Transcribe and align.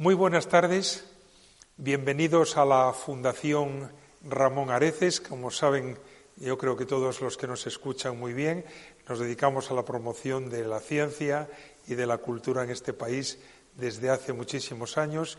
Muy 0.00 0.14
buenas 0.14 0.46
tardes, 0.46 1.02
bienvenidos 1.76 2.56
a 2.56 2.64
la 2.64 2.92
Fundación 2.92 3.90
Ramón 4.22 4.70
Areces. 4.70 5.20
Como 5.20 5.50
saben, 5.50 5.98
yo 6.36 6.56
creo 6.56 6.76
que 6.76 6.86
todos 6.86 7.20
los 7.20 7.36
que 7.36 7.48
nos 7.48 7.66
escuchan 7.66 8.16
muy 8.16 8.32
bien, 8.32 8.64
nos 9.08 9.18
dedicamos 9.18 9.72
a 9.72 9.74
la 9.74 9.84
promoción 9.84 10.50
de 10.50 10.64
la 10.64 10.78
ciencia 10.78 11.48
y 11.88 11.96
de 11.96 12.06
la 12.06 12.18
cultura 12.18 12.62
en 12.62 12.70
este 12.70 12.92
país 12.92 13.40
desde 13.74 14.10
hace 14.10 14.32
muchísimos 14.32 14.98
años 14.98 15.36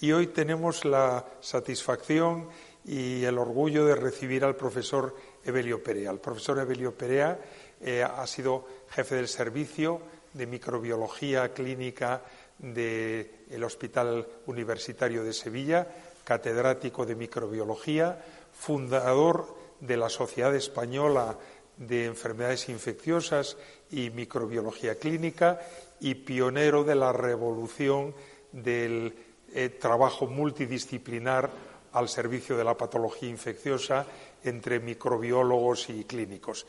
y 0.00 0.10
hoy 0.10 0.26
tenemos 0.26 0.84
la 0.84 1.24
satisfacción 1.40 2.48
y 2.84 3.22
el 3.22 3.38
orgullo 3.38 3.86
de 3.86 3.94
recibir 3.94 4.44
al 4.44 4.56
profesor 4.56 5.14
Evelio 5.44 5.84
Perea. 5.84 6.10
El 6.10 6.18
profesor 6.18 6.58
Evelio 6.58 6.98
Perea 6.98 7.38
eh, 7.80 8.02
ha 8.02 8.26
sido 8.26 8.66
jefe 8.90 9.14
del 9.14 9.28
servicio 9.28 10.02
de 10.34 10.46
microbiología 10.46 11.52
clínica 11.52 12.22
del 12.60 13.64
Hospital 13.64 14.26
Universitario 14.46 15.24
de 15.24 15.32
Sevilla, 15.32 15.88
catedrático 16.24 17.06
de 17.06 17.16
microbiología, 17.16 18.22
fundador 18.52 19.56
de 19.80 19.96
la 19.96 20.08
Sociedad 20.08 20.54
Española 20.54 21.36
de 21.76 22.04
Enfermedades 22.04 22.68
Infecciosas 22.68 23.56
y 23.90 24.10
Microbiología 24.10 24.96
Clínica 24.96 25.60
y 26.00 26.14
pionero 26.14 26.84
de 26.84 26.94
la 26.94 27.12
revolución 27.12 28.14
del 28.52 29.14
eh, 29.54 29.70
trabajo 29.70 30.26
multidisciplinar 30.26 31.50
al 31.92 32.08
servicio 32.08 32.56
de 32.56 32.64
la 32.64 32.76
patología 32.76 33.28
infecciosa 33.28 34.06
entre 34.44 34.78
microbiólogos 34.78 35.88
y 35.90 36.04
clínicos. 36.04 36.66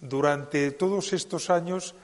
Durante 0.00 0.70
todos 0.72 1.12
estos 1.12 1.50
años 1.50 1.94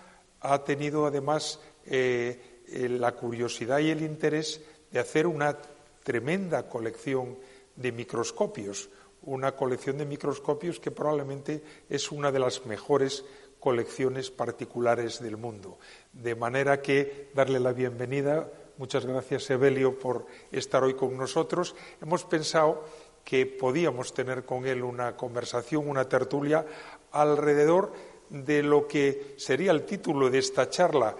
ha 0.40 0.62
tenido 0.64 1.06
además 1.06 1.60
eh, 1.86 2.47
la 2.72 3.12
curiosidad 3.12 3.78
y 3.78 3.90
el 3.90 4.02
interés 4.02 4.60
de 4.90 4.98
hacer 4.98 5.26
una 5.26 5.56
tremenda 6.02 6.68
colección 6.68 7.36
de 7.76 7.92
microscopios, 7.92 8.88
una 9.22 9.52
colección 9.52 9.98
de 9.98 10.06
microscopios 10.06 10.80
que 10.80 10.90
probablemente 10.90 11.62
es 11.88 12.10
una 12.10 12.32
de 12.32 12.38
las 12.38 12.66
mejores 12.66 13.24
colecciones 13.60 14.30
particulares 14.30 15.20
del 15.20 15.36
mundo. 15.36 15.78
De 16.12 16.34
manera 16.34 16.80
que 16.80 17.30
darle 17.34 17.60
la 17.60 17.72
bienvenida, 17.72 18.50
muchas 18.78 19.04
gracias 19.04 19.50
Evelio 19.50 19.98
por 19.98 20.26
estar 20.52 20.82
hoy 20.82 20.94
con 20.94 21.16
nosotros. 21.16 21.74
Hemos 22.00 22.24
pensado 22.24 22.84
que 23.24 23.46
podíamos 23.46 24.14
tener 24.14 24.44
con 24.44 24.66
él 24.66 24.82
una 24.82 25.16
conversación, 25.16 25.88
una 25.88 26.08
tertulia 26.08 26.64
alrededor 27.12 27.92
de 28.30 28.62
lo 28.62 28.86
que 28.86 29.34
sería 29.36 29.70
el 29.70 29.84
título 29.84 30.30
de 30.30 30.38
esta 30.38 30.68
charla, 30.70 31.16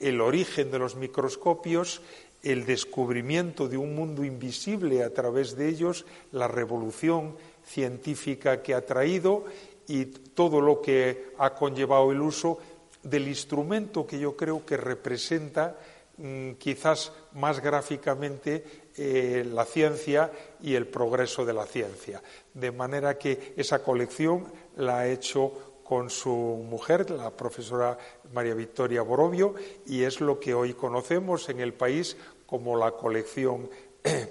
el 0.00 0.20
origen 0.20 0.70
de 0.70 0.78
los 0.78 0.96
microscopios, 0.96 2.02
el 2.42 2.64
descubrimiento 2.64 3.68
de 3.68 3.76
un 3.76 3.94
mundo 3.94 4.24
invisible 4.24 5.02
a 5.02 5.12
través 5.12 5.56
de 5.56 5.68
ellos, 5.68 6.04
la 6.32 6.48
revolución 6.48 7.36
científica 7.64 8.62
que 8.62 8.74
ha 8.74 8.84
traído 8.84 9.44
y 9.88 10.06
todo 10.06 10.60
lo 10.60 10.80
que 10.80 11.32
ha 11.38 11.54
conllevado 11.54 12.12
el 12.12 12.20
uso 12.20 12.58
del 13.02 13.28
instrumento 13.28 14.06
que 14.06 14.18
yo 14.18 14.36
creo 14.36 14.64
que 14.64 14.76
representa 14.76 15.78
mm, 16.18 16.52
quizás 16.52 17.12
más 17.34 17.60
gráficamente 17.60 18.64
eh, 18.96 19.44
la 19.52 19.64
ciencia 19.64 20.30
y 20.60 20.74
el 20.74 20.86
progreso 20.86 21.44
de 21.44 21.52
la 21.52 21.66
ciencia. 21.66 22.22
De 22.54 22.72
manera 22.72 23.18
que 23.18 23.54
esa 23.56 23.82
colección 23.82 24.46
la 24.76 25.00
ha 25.00 25.08
hecho 25.08 25.65
con 25.86 26.10
su 26.10 26.30
mujer, 26.30 27.10
la 27.10 27.30
profesora 27.30 27.96
María 28.32 28.54
Victoria 28.54 29.02
Borovio, 29.02 29.54
y 29.86 30.02
es 30.02 30.20
lo 30.20 30.40
que 30.40 30.52
hoy 30.52 30.74
conocemos 30.74 31.48
en 31.48 31.60
el 31.60 31.74
país 31.74 32.16
como 32.44 32.76
la 32.76 32.92
colección 32.92 33.70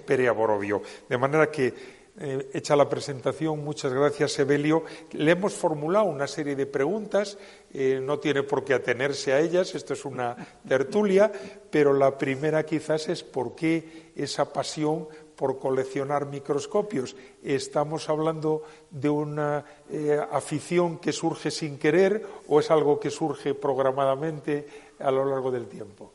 Perea 0.06 0.32
Borovio. 0.32 0.82
De 1.08 1.16
manera 1.16 1.50
que, 1.50 1.72
eh, 2.18 2.50
hecha 2.52 2.76
la 2.76 2.88
presentación, 2.88 3.62
muchas 3.64 3.92
gracias, 3.92 4.38
Evelio. 4.38 4.84
Le 5.12 5.32
hemos 5.32 5.54
formulado 5.54 6.06
una 6.06 6.26
serie 6.26 6.56
de 6.56 6.66
preguntas, 6.66 7.38
eh, 7.72 8.00
no 8.02 8.18
tiene 8.18 8.42
por 8.42 8.64
qué 8.64 8.74
atenerse 8.74 9.32
a 9.32 9.40
ellas, 9.40 9.74
esto 9.74 9.94
es 9.94 10.04
una 10.04 10.36
tertulia, 10.66 11.30
pero 11.70 11.92
la 11.92 12.16
primera 12.16 12.64
quizás 12.64 13.08
es 13.08 13.22
por 13.22 13.54
qué 13.54 14.12
esa 14.14 14.52
pasión 14.52 15.08
por 15.36 15.58
coleccionar 15.58 16.26
microscopios. 16.26 17.14
¿Estamos 17.42 18.08
hablando 18.08 18.62
de 18.90 19.08
una 19.08 19.64
eh, 19.90 20.18
afición 20.32 20.98
que 20.98 21.12
surge 21.12 21.50
sin 21.50 21.78
querer 21.78 22.26
o 22.48 22.58
es 22.58 22.70
algo 22.70 22.98
que 22.98 23.10
surge 23.10 23.54
programadamente 23.54 24.66
a 24.98 25.10
lo 25.10 25.24
largo 25.24 25.50
del 25.50 25.66
tiempo? 25.66 26.12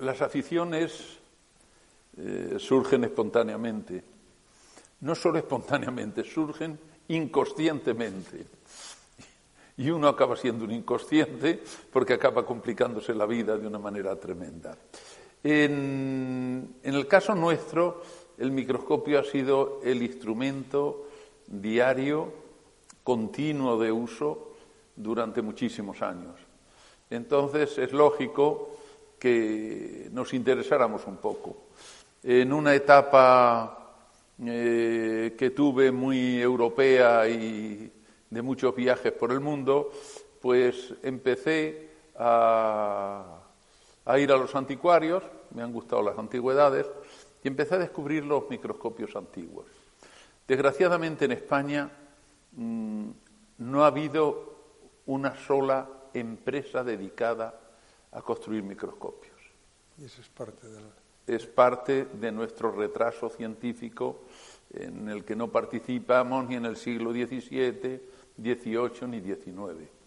Las 0.00 0.22
aficiones 0.22 1.18
eh, 2.16 2.56
surgen 2.58 3.04
espontáneamente. 3.04 4.04
No 5.00 5.14
solo 5.14 5.38
espontáneamente, 5.38 6.22
surgen 6.24 6.78
inconscientemente. 7.08 8.46
Y 9.78 9.90
uno 9.90 10.06
acaba 10.06 10.36
siendo 10.36 10.64
un 10.64 10.70
inconsciente 10.70 11.62
porque 11.92 12.14
acaba 12.14 12.44
complicándose 12.46 13.14
la 13.14 13.26
vida 13.26 13.56
de 13.56 13.66
una 13.66 13.78
manera 13.78 14.14
tremenda. 14.16 14.76
En, 15.44 16.76
el 16.82 17.08
caso 17.08 17.34
nuestro, 17.34 18.02
el 18.38 18.52
microscopio 18.52 19.18
ha 19.18 19.24
sido 19.24 19.80
el 19.84 20.02
instrumento 20.02 21.08
diario, 21.46 22.32
continuo 23.02 23.78
de 23.78 23.90
uso 23.90 24.54
durante 24.94 25.42
muchísimos 25.42 26.00
años. 26.02 26.34
Entonces 27.10 27.76
es 27.78 27.92
lógico 27.92 28.76
que 29.18 30.08
nos 30.12 30.32
interesáramos 30.32 31.06
un 31.06 31.16
poco. 31.16 31.56
En 32.22 32.52
una 32.52 32.74
etapa 32.74 33.96
eh, 34.44 35.34
que 35.36 35.50
tuve 35.50 35.90
muy 35.90 36.40
europea 36.40 37.28
y 37.28 37.92
de 38.30 38.42
muchos 38.42 38.74
viajes 38.74 39.12
por 39.12 39.32
el 39.32 39.40
mundo, 39.40 39.90
pues 40.40 40.94
empecé 41.02 41.90
a 42.16 43.41
a 44.04 44.18
ir 44.18 44.32
a 44.32 44.36
los 44.36 44.54
anticuarios, 44.54 45.22
me 45.54 45.62
han 45.62 45.72
gustado 45.72 46.02
las 46.02 46.18
antigüedades, 46.18 46.86
y 47.42 47.48
empecé 47.48 47.74
a 47.74 47.78
descubrir 47.78 48.24
los 48.24 48.48
microscopios 48.48 49.14
antiguos. 49.16 49.66
Desgraciadamente 50.46 51.24
en 51.24 51.32
España 51.32 51.90
mm, 52.52 53.10
no 53.58 53.84
ha 53.84 53.88
habido 53.88 54.52
una 55.06 55.36
sola 55.36 55.88
empresa 56.14 56.84
dedicada 56.84 57.58
a 58.12 58.22
construir 58.22 58.62
microscopios. 58.62 59.32
Y 59.98 60.04
eso 60.04 60.20
es 60.20 60.28
parte 60.28 60.66
de 60.66 60.80
Es 61.26 61.46
parte 61.46 62.06
de 62.06 62.32
nuestro 62.32 62.70
retraso 62.72 63.28
científico 63.28 64.22
en 64.72 65.08
el 65.08 65.24
que 65.24 65.36
no 65.36 65.48
participamos 65.48 66.48
ni 66.48 66.56
en 66.56 66.66
el 66.66 66.76
siglo 66.76 67.12
XVII, 67.12 68.00
XVIII 68.38 69.08
ni 69.08 69.20
XIX. 69.20 70.01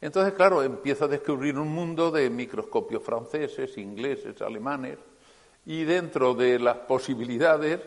Entonces, 0.00 0.32
claro, 0.34 0.62
empiezo 0.62 1.04
a 1.04 1.08
descubrir 1.08 1.58
un 1.58 1.68
mundo 1.68 2.10
de 2.10 2.30
microscopios 2.30 3.02
franceses, 3.02 3.76
ingleses, 3.76 4.40
alemanes, 4.40 4.98
y 5.66 5.84
dentro 5.84 6.34
de 6.34 6.58
las 6.58 6.78
posibilidades, 6.78 7.80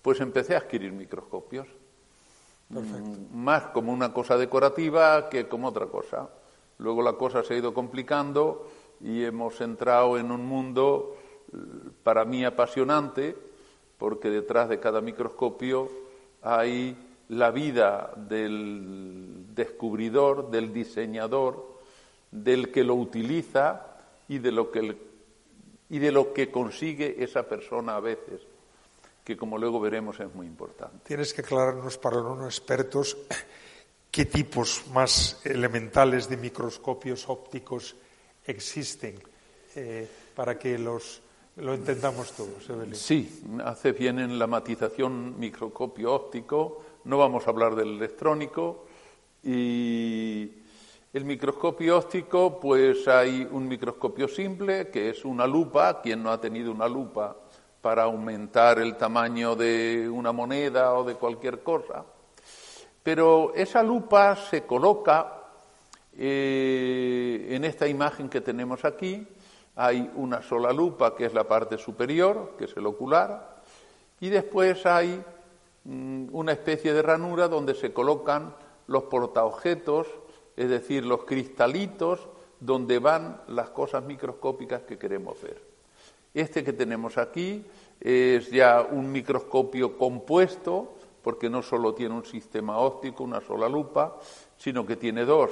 pues 0.00 0.20
empecé 0.20 0.54
a 0.54 0.58
adquirir 0.58 0.92
microscopios. 0.92 1.66
Mm, 2.68 3.36
más 3.36 3.64
como 3.66 3.92
una 3.92 4.12
cosa 4.12 4.36
decorativa 4.36 5.28
que 5.28 5.48
como 5.48 5.68
otra 5.68 5.86
cosa. 5.86 6.30
Luego 6.78 7.02
la 7.02 7.14
cosa 7.14 7.42
se 7.42 7.54
ha 7.54 7.58
ido 7.58 7.74
complicando 7.74 8.70
y 9.00 9.24
hemos 9.24 9.60
entrado 9.60 10.16
en 10.18 10.30
un 10.30 10.46
mundo 10.46 11.16
eh, 11.52 11.56
para 12.04 12.24
mí 12.24 12.44
apasionante, 12.44 13.36
porque 13.98 14.30
detrás 14.30 14.68
de 14.68 14.78
cada 14.78 15.00
microscopio 15.00 15.90
hay 16.42 16.96
la 17.30 17.50
vida 17.50 18.12
del 18.16 19.54
descubridor, 19.54 20.50
del 20.50 20.72
diseñador, 20.72 21.78
del 22.30 22.70
que 22.70 22.84
lo 22.84 22.94
utiliza 22.94 23.86
y 24.28 24.38
de 24.38 24.52
lo 24.52 24.70
que, 24.70 24.96
y 25.90 25.98
de 25.98 26.12
lo 26.12 26.32
que 26.32 26.50
consigue 26.50 27.22
esa 27.22 27.44
persona 27.44 27.96
a 27.96 28.00
veces, 28.00 28.40
que 29.24 29.36
como 29.36 29.58
luego 29.58 29.80
veremos 29.80 30.18
es 30.18 30.34
muy 30.34 30.46
importante. 30.46 30.98
Tienes 31.04 31.32
que 31.32 31.42
aclararnos 31.42 31.98
para 31.98 32.16
los 32.16 32.36
no 32.36 32.46
expertos 32.46 33.16
qué 34.10 34.24
tipos 34.24 34.84
más 34.92 35.40
elementales 35.44 36.28
de 36.28 36.36
microscopios 36.36 37.28
ópticos 37.28 37.94
existen 38.44 39.20
eh, 39.76 40.08
para 40.34 40.58
que 40.58 40.78
los 40.78 41.22
lo 41.56 41.74
entendamos 41.74 42.32
todos. 42.32 42.64
Sí, 42.92 43.42
hace 43.64 43.92
bien 43.92 44.18
en 44.18 44.38
la 44.38 44.46
matización 44.46 45.38
microscopio 45.38 46.12
óptico, 46.12 46.82
no 47.04 47.18
vamos 47.18 47.46
a 47.46 47.50
hablar 47.50 47.74
del 47.74 47.96
electrónico 47.96 48.84
y 49.42 50.50
el 51.12 51.24
microscopio 51.24 51.98
óptico, 51.98 52.60
pues 52.60 53.08
hay 53.08 53.48
un 53.50 53.66
microscopio 53.66 54.28
simple 54.28 54.88
que 54.88 55.10
es 55.10 55.24
una 55.24 55.46
lupa, 55.46 56.00
quien 56.00 56.22
no 56.22 56.30
ha 56.30 56.40
tenido 56.40 56.70
una 56.70 56.88
lupa 56.88 57.36
para 57.80 58.04
aumentar 58.04 58.78
el 58.78 58.96
tamaño 58.96 59.56
de 59.56 60.08
una 60.08 60.32
moneda 60.32 60.94
o 60.94 61.04
de 61.04 61.14
cualquier 61.14 61.62
cosa. 61.62 62.04
Pero 63.02 63.54
esa 63.54 63.82
lupa 63.82 64.36
se 64.36 64.64
coloca 64.64 65.40
eh, 66.16 67.48
en 67.50 67.64
esta 67.64 67.88
imagen 67.88 68.28
que 68.28 68.42
tenemos 68.42 68.84
aquí, 68.84 69.26
hay 69.76 70.10
una 70.14 70.42
sola 70.42 70.72
lupa, 70.72 71.16
que 71.16 71.24
es 71.24 71.32
la 71.32 71.44
parte 71.44 71.78
superior, 71.78 72.54
que 72.58 72.66
es 72.66 72.76
el 72.76 72.84
ocular, 72.84 73.56
y 74.20 74.28
después 74.28 74.84
hay 74.84 75.24
una 75.84 76.52
especie 76.52 76.92
de 76.92 77.02
ranura 77.02 77.48
donde 77.48 77.74
se 77.74 77.92
colocan 77.92 78.54
los 78.86 79.04
portaobjetos, 79.04 80.06
es 80.56 80.68
decir, 80.68 81.04
los 81.04 81.24
cristalitos 81.24 82.28
donde 82.58 82.98
van 82.98 83.40
las 83.48 83.70
cosas 83.70 84.04
microscópicas 84.04 84.82
que 84.82 84.98
queremos 84.98 85.40
ver. 85.40 85.62
Este 86.34 86.62
que 86.62 86.72
tenemos 86.72 87.18
aquí 87.18 87.64
es 87.98 88.50
ya 88.50 88.86
un 88.88 89.10
microscopio 89.10 89.96
compuesto, 89.96 90.94
porque 91.22 91.50
no 91.50 91.62
solo 91.62 91.94
tiene 91.94 92.14
un 92.14 92.24
sistema 92.24 92.78
óptico, 92.78 93.24
una 93.24 93.40
sola 93.40 93.68
lupa, 93.68 94.18
sino 94.56 94.86
que 94.86 94.96
tiene 94.96 95.24
dos. 95.24 95.50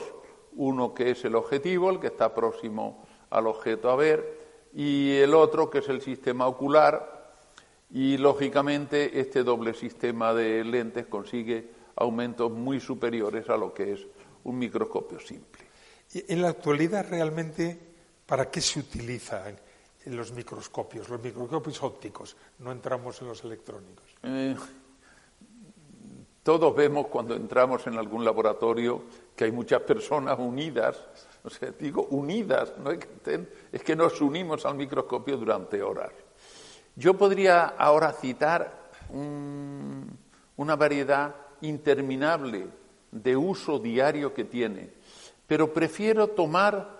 Uno 0.56 0.94
que 0.94 1.10
es 1.10 1.24
el 1.24 1.34
objetivo, 1.34 1.90
el 1.90 2.00
que 2.00 2.06
está 2.08 2.34
próximo 2.34 3.04
al 3.30 3.46
objeto 3.46 3.90
a 3.90 3.96
ver, 3.96 4.38
y 4.72 5.16
el 5.16 5.34
otro 5.34 5.70
que 5.70 5.78
es 5.78 5.88
el 5.88 6.00
sistema 6.00 6.46
ocular, 6.46 7.17
y 7.90 8.16
lógicamente 8.18 9.18
este 9.18 9.42
doble 9.42 9.74
sistema 9.74 10.34
de 10.34 10.64
lentes 10.64 11.06
consigue 11.06 11.70
aumentos 11.96 12.50
muy 12.50 12.80
superiores 12.80 13.48
a 13.48 13.56
lo 13.56 13.72
que 13.72 13.92
es 13.92 14.06
un 14.44 14.58
microscopio 14.58 15.18
simple. 15.20 15.66
En 16.12 16.42
la 16.42 16.48
actualidad 16.48 17.06
realmente, 17.08 17.78
¿para 18.26 18.50
qué 18.50 18.60
se 18.60 18.80
utilizan 18.80 19.58
los 20.06 20.32
microscopios, 20.32 21.08
los 21.08 21.22
microscopios 21.22 21.82
ópticos? 21.82 22.36
No 22.58 22.72
entramos 22.72 23.20
en 23.20 23.28
los 23.28 23.44
electrónicos. 23.44 24.04
Eh, 24.22 24.56
todos 26.42 26.74
vemos 26.74 27.08
cuando 27.08 27.34
entramos 27.34 27.86
en 27.86 27.98
algún 27.98 28.24
laboratorio 28.24 29.02
que 29.36 29.44
hay 29.44 29.52
muchas 29.52 29.82
personas 29.82 30.38
unidas, 30.38 30.96
o 31.44 31.50
sea, 31.50 31.72
digo 31.78 32.06
unidas, 32.10 32.72
no 32.82 32.90
es 32.90 32.98
que, 32.98 33.48
es 33.70 33.82
que 33.82 33.94
nos 33.94 34.20
unimos 34.20 34.64
al 34.64 34.76
microscopio 34.76 35.36
durante 35.36 35.82
horas. 35.82 36.12
Yo 36.98 37.14
podría 37.14 37.74
ahora 37.78 38.12
citar 38.12 38.90
una 39.12 40.74
variedad 40.74 41.32
interminable 41.60 42.66
de 43.12 43.36
uso 43.36 43.78
diario 43.78 44.34
que 44.34 44.42
tiene, 44.42 44.90
pero 45.46 45.72
prefiero 45.72 46.26
tomar 46.26 46.98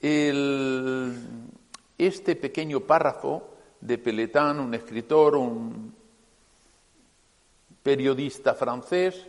este 0.00 1.16
pequeño 2.36 2.78
párrafo 2.78 3.56
de 3.80 3.98
Peletán, 3.98 4.60
un 4.60 4.72
escritor, 4.72 5.34
un 5.34 5.92
periodista 7.82 8.54
francés, 8.54 9.26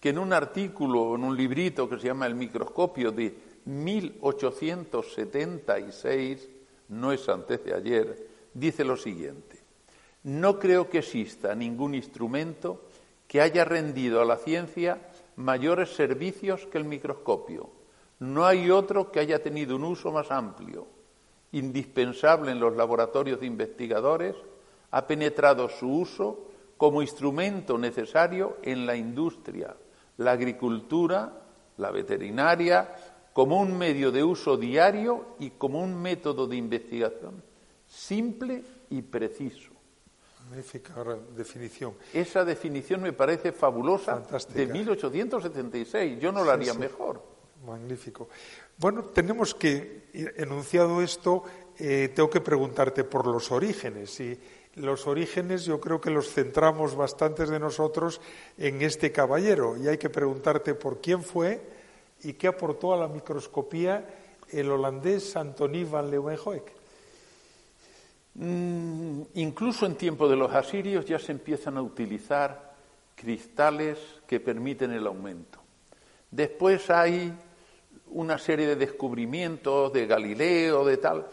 que 0.00 0.08
en 0.08 0.20
un 0.20 0.32
artículo, 0.32 1.16
en 1.16 1.22
un 1.22 1.36
librito 1.36 1.86
que 1.86 1.98
se 1.98 2.06
llama 2.06 2.24
El 2.24 2.34
microscopio 2.34 3.12
de 3.12 3.36
1876, 3.66 6.48
no 6.88 7.12
es 7.12 7.28
antes 7.28 7.62
de 7.62 7.74
ayer, 7.74 8.32
dice 8.54 8.84
lo 8.84 8.96
siguiente. 8.96 9.58
No 10.22 10.58
creo 10.58 10.88
que 10.88 10.98
exista 10.98 11.54
ningún 11.54 11.94
instrumento 11.94 12.82
que 13.28 13.40
haya 13.40 13.64
rendido 13.64 14.22
a 14.22 14.24
la 14.24 14.36
ciencia 14.36 14.98
mayores 15.36 15.94
servicios 15.94 16.66
que 16.66 16.78
el 16.78 16.84
microscopio. 16.84 17.68
No 18.20 18.46
hay 18.46 18.70
otro 18.70 19.10
que 19.10 19.20
haya 19.20 19.42
tenido 19.42 19.76
un 19.76 19.84
uso 19.84 20.12
más 20.12 20.30
amplio, 20.30 20.86
indispensable 21.52 22.52
en 22.52 22.60
los 22.60 22.76
laboratorios 22.76 23.40
de 23.40 23.46
investigadores, 23.46 24.36
ha 24.92 25.06
penetrado 25.06 25.68
su 25.68 25.90
uso 25.90 26.48
como 26.76 27.02
instrumento 27.02 27.76
necesario 27.76 28.56
en 28.62 28.86
la 28.86 28.96
industria, 28.96 29.76
la 30.16 30.32
agricultura, 30.32 31.32
la 31.76 31.90
veterinaria, 31.90 32.94
como 33.32 33.60
un 33.60 33.76
medio 33.76 34.12
de 34.12 34.22
uso 34.22 34.56
diario 34.56 35.34
y 35.40 35.50
como 35.50 35.82
un 35.82 36.00
método 36.00 36.46
de 36.46 36.56
investigación 36.56 37.42
simple 37.94 38.62
y 38.90 39.02
preciso. 39.02 39.70
Magnífica 40.48 40.92
definición. 41.36 41.94
Esa 42.12 42.44
definición 42.44 43.00
me 43.02 43.12
parece 43.12 43.52
fabulosa 43.52 44.22
de 44.52 44.66
1876. 44.66 46.20
Yo 46.20 46.32
no 46.32 46.44
la 46.44 46.52
haría 46.52 46.74
mejor. 46.74 47.22
Magnífico. 47.64 48.28
Bueno, 48.76 49.04
tenemos 49.04 49.54
que, 49.54 50.10
enunciado 50.36 51.00
esto, 51.00 51.44
eh, 51.78 52.12
tengo 52.14 52.28
que 52.28 52.42
preguntarte 52.42 53.04
por 53.04 53.26
los 53.26 53.50
orígenes. 53.50 54.20
Y 54.20 54.38
los 54.74 55.06
orígenes 55.06 55.64
yo 55.64 55.80
creo 55.80 56.00
que 56.00 56.10
los 56.10 56.30
centramos 56.30 56.94
bastantes 56.94 57.48
de 57.48 57.58
nosotros 57.58 58.20
en 58.58 58.82
este 58.82 59.12
caballero. 59.12 59.78
Y 59.78 59.88
hay 59.88 59.96
que 59.96 60.10
preguntarte 60.10 60.74
por 60.74 61.00
quién 61.00 61.22
fue 61.22 61.62
y 62.22 62.34
qué 62.34 62.48
aportó 62.48 62.92
a 62.92 62.98
la 62.98 63.08
microscopía 63.08 64.06
el 64.50 64.70
holandés 64.70 65.36
Antony 65.36 65.84
van 65.84 66.10
Leeuwenhoek. 66.10 66.83
Mm, 68.34 69.22
incluso 69.34 69.86
en 69.86 69.94
tiempo 69.94 70.28
de 70.28 70.36
los 70.36 70.52
asirios 70.52 71.04
ya 71.04 71.18
se 71.18 71.32
empiezan 71.32 71.76
a 71.76 71.82
utilizar 71.82 72.74
cristales 73.14 73.98
que 74.26 74.40
permiten 74.40 74.92
el 74.92 75.06
aumento. 75.06 75.60
Después 76.30 76.90
hay 76.90 77.32
una 78.08 78.38
serie 78.38 78.66
de 78.66 78.76
descubrimientos 78.76 79.92
de 79.92 80.06
Galileo, 80.06 80.84
de 80.84 80.96
tal, 80.96 81.26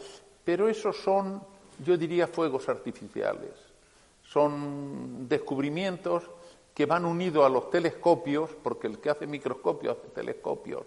pero 0.43 0.69
esos 0.69 0.97
son, 0.97 1.41
yo 1.83 1.97
diría, 1.97 2.27
fuegos 2.27 2.69
artificiales. 2.69 3.51
Son 4.23 5.27
descubrimientos 5.27 6.23
que 6.73 6.85
van 6.85 7.05
unidos 7.05 7.45
a 7.45 7.49
los 7.49 7.69
telescopios, 7.69 8.51
porque 8.63 8.87
el 8.87 8.99
que 8.99 9.09
hace 9.09 9.27
microscopios 9.27 9.97
hace 9.97 10.09
telescopios. 10.09 10.83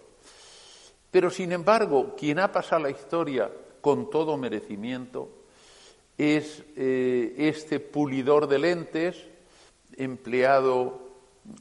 Pero, 1.11 1.29
sin 1.29 1.53
embargo, 1.53 2.15
quien 2.17 2.39
ha 2.39 2.51
pasado 2.51 2.83
la 2.83 2.91
historia 2.91 3.51
con 3.81 4.09
todo 4.09 4.37
merecimiento 4.37 5.44
es 6.17 6.63
eh, 6.77 7.35
este 7.39 7.81
pulidor 7.81 8.47
de 8.47 8.59
lentes, 8.59 9.17
empleado 9.97 11.01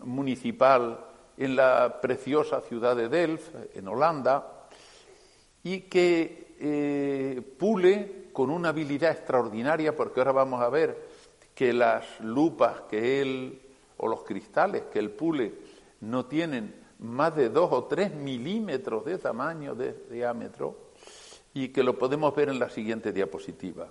municipal 0.04 1.06
en 1.38 1.56
la 1.56 2.00
preciosa 2.02 2.62
ciudad 2.62 2.96
de 2.96 3.10
Delft, 3.10 3.50
en 3.76 3.88
Holanda, 3.88 4.68
y 5.64 5.82
que 5.82 6.56
eh, 6.60 7.42
pule 7.58 8.30
con 8.32 8.50
una 8.50 8.70
habilidad 8.70 9.12
extraordinaria, 9.12 9.96
porque 9.96 10.20
ahora 10.20 10.32
vamos 10.32 10.62
a 10.62 10.70
ver 10.70 11.08
que 11.56 11.74
las 11.74 12.20
lupas 12.22 12.82
que 12.90 13.22
él, 13.22 13.62
o 13.98 14.08
los 14.08 14.24
cristales 14.24 14.84
que 14.92 15.00
él 15.00 15.12
pule, 15.12 15.54
no 16.02 16.26
tienen 16.26 16.76
más 17.00 17.36
de 17.36 17.50
dos 17.50 17.72
o 17.72 17.86
tres 17.86 18.14
milímetros 18.14 19.06
de 19.06 19.18
tamaño, 19.18 19.76
de 19.76 19.94
diámetro, 20.10 20.78
y 21.54 21.70
que 21.70 21.84
lo 21.84 21.98
podemos 21.98 22.36
ver 22.36 22.50
en 22.50 22.60
la 22.60 22.70
siguiente 22.70 23.12
diapositiva. 23.12 23.90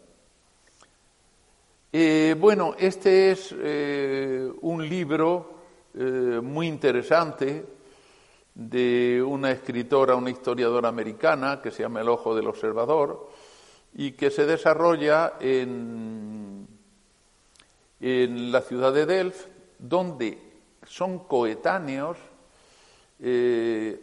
Eh, 1.94 2.34
bueno, 2.40 2.74
este 2.78 3.32
es 3.32 3.54
eh, 3.54 4.50
un 4.62 4.88
libro 4.88 5.58
eh, 5.92 6.40
muy 6.42 6.66
interesante 6.66 7.66
de 8.54 9.22
una 9.22 9.50
escritora, 9.50 10.14
una 10.14 10.30
historiadora 10.30 10.88
americana 10.88 11.60
que 11.60 11.70
se 11.70 11.82
llama 11.82 12.00
El 12.00 12.08
Ojo 12.08 12.34
del 12.34 12.46
Observador 12.46 13.28
y 13.92 14.12
que 14.12 14.30
se 14.30 14.46
desarrolla 14.46 15.34
en, 15.38 16.66
en 18.00 18.52
la 18.52 18.62
ciudad 18.62 18.94
de 18.94 19.04
Delft, 19.04 19.48
donde 19.78 20.38
son 20.86 21.18
coetáneos 21.18 22.16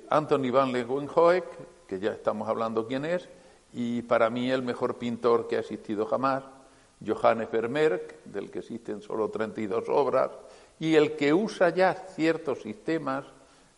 Anthony 0.09 0.51
van 0.51 0.71
Leeuwenhoek, 0.71 1.87
que 1.87 1.99
ya 1.99 2.11
estamos 2.11 2.47
hablando 2.47 2.85
quién 2.85 3.03
es, 3.03 3.27
y 3.73 4.03
para 4.03 4.29
mí 4.29 4.49
el 4.51 4.61
mejor 4.61 4.97
pintor 4.99 5.47
que 5.47 5.57
ha 5.57 5.59
existido 5.59 6.05
jamás, 6.05 6.43
Johannes 7.05 7.51
Vermeer, 7.51 8.19
del 8.25 8.51
que 8.51 8.59
existen 8.59 9.01
solo 9.01 9.29
32 9.29 9.85
obras, 9.89 10.31
y 10.79 10.95
el 10.95 11.15
que 11.15 11.33
usa 11.33 11.69
ya 11.69 11.93
ciertos 11.93 12.61
sistemas 12.61 13.25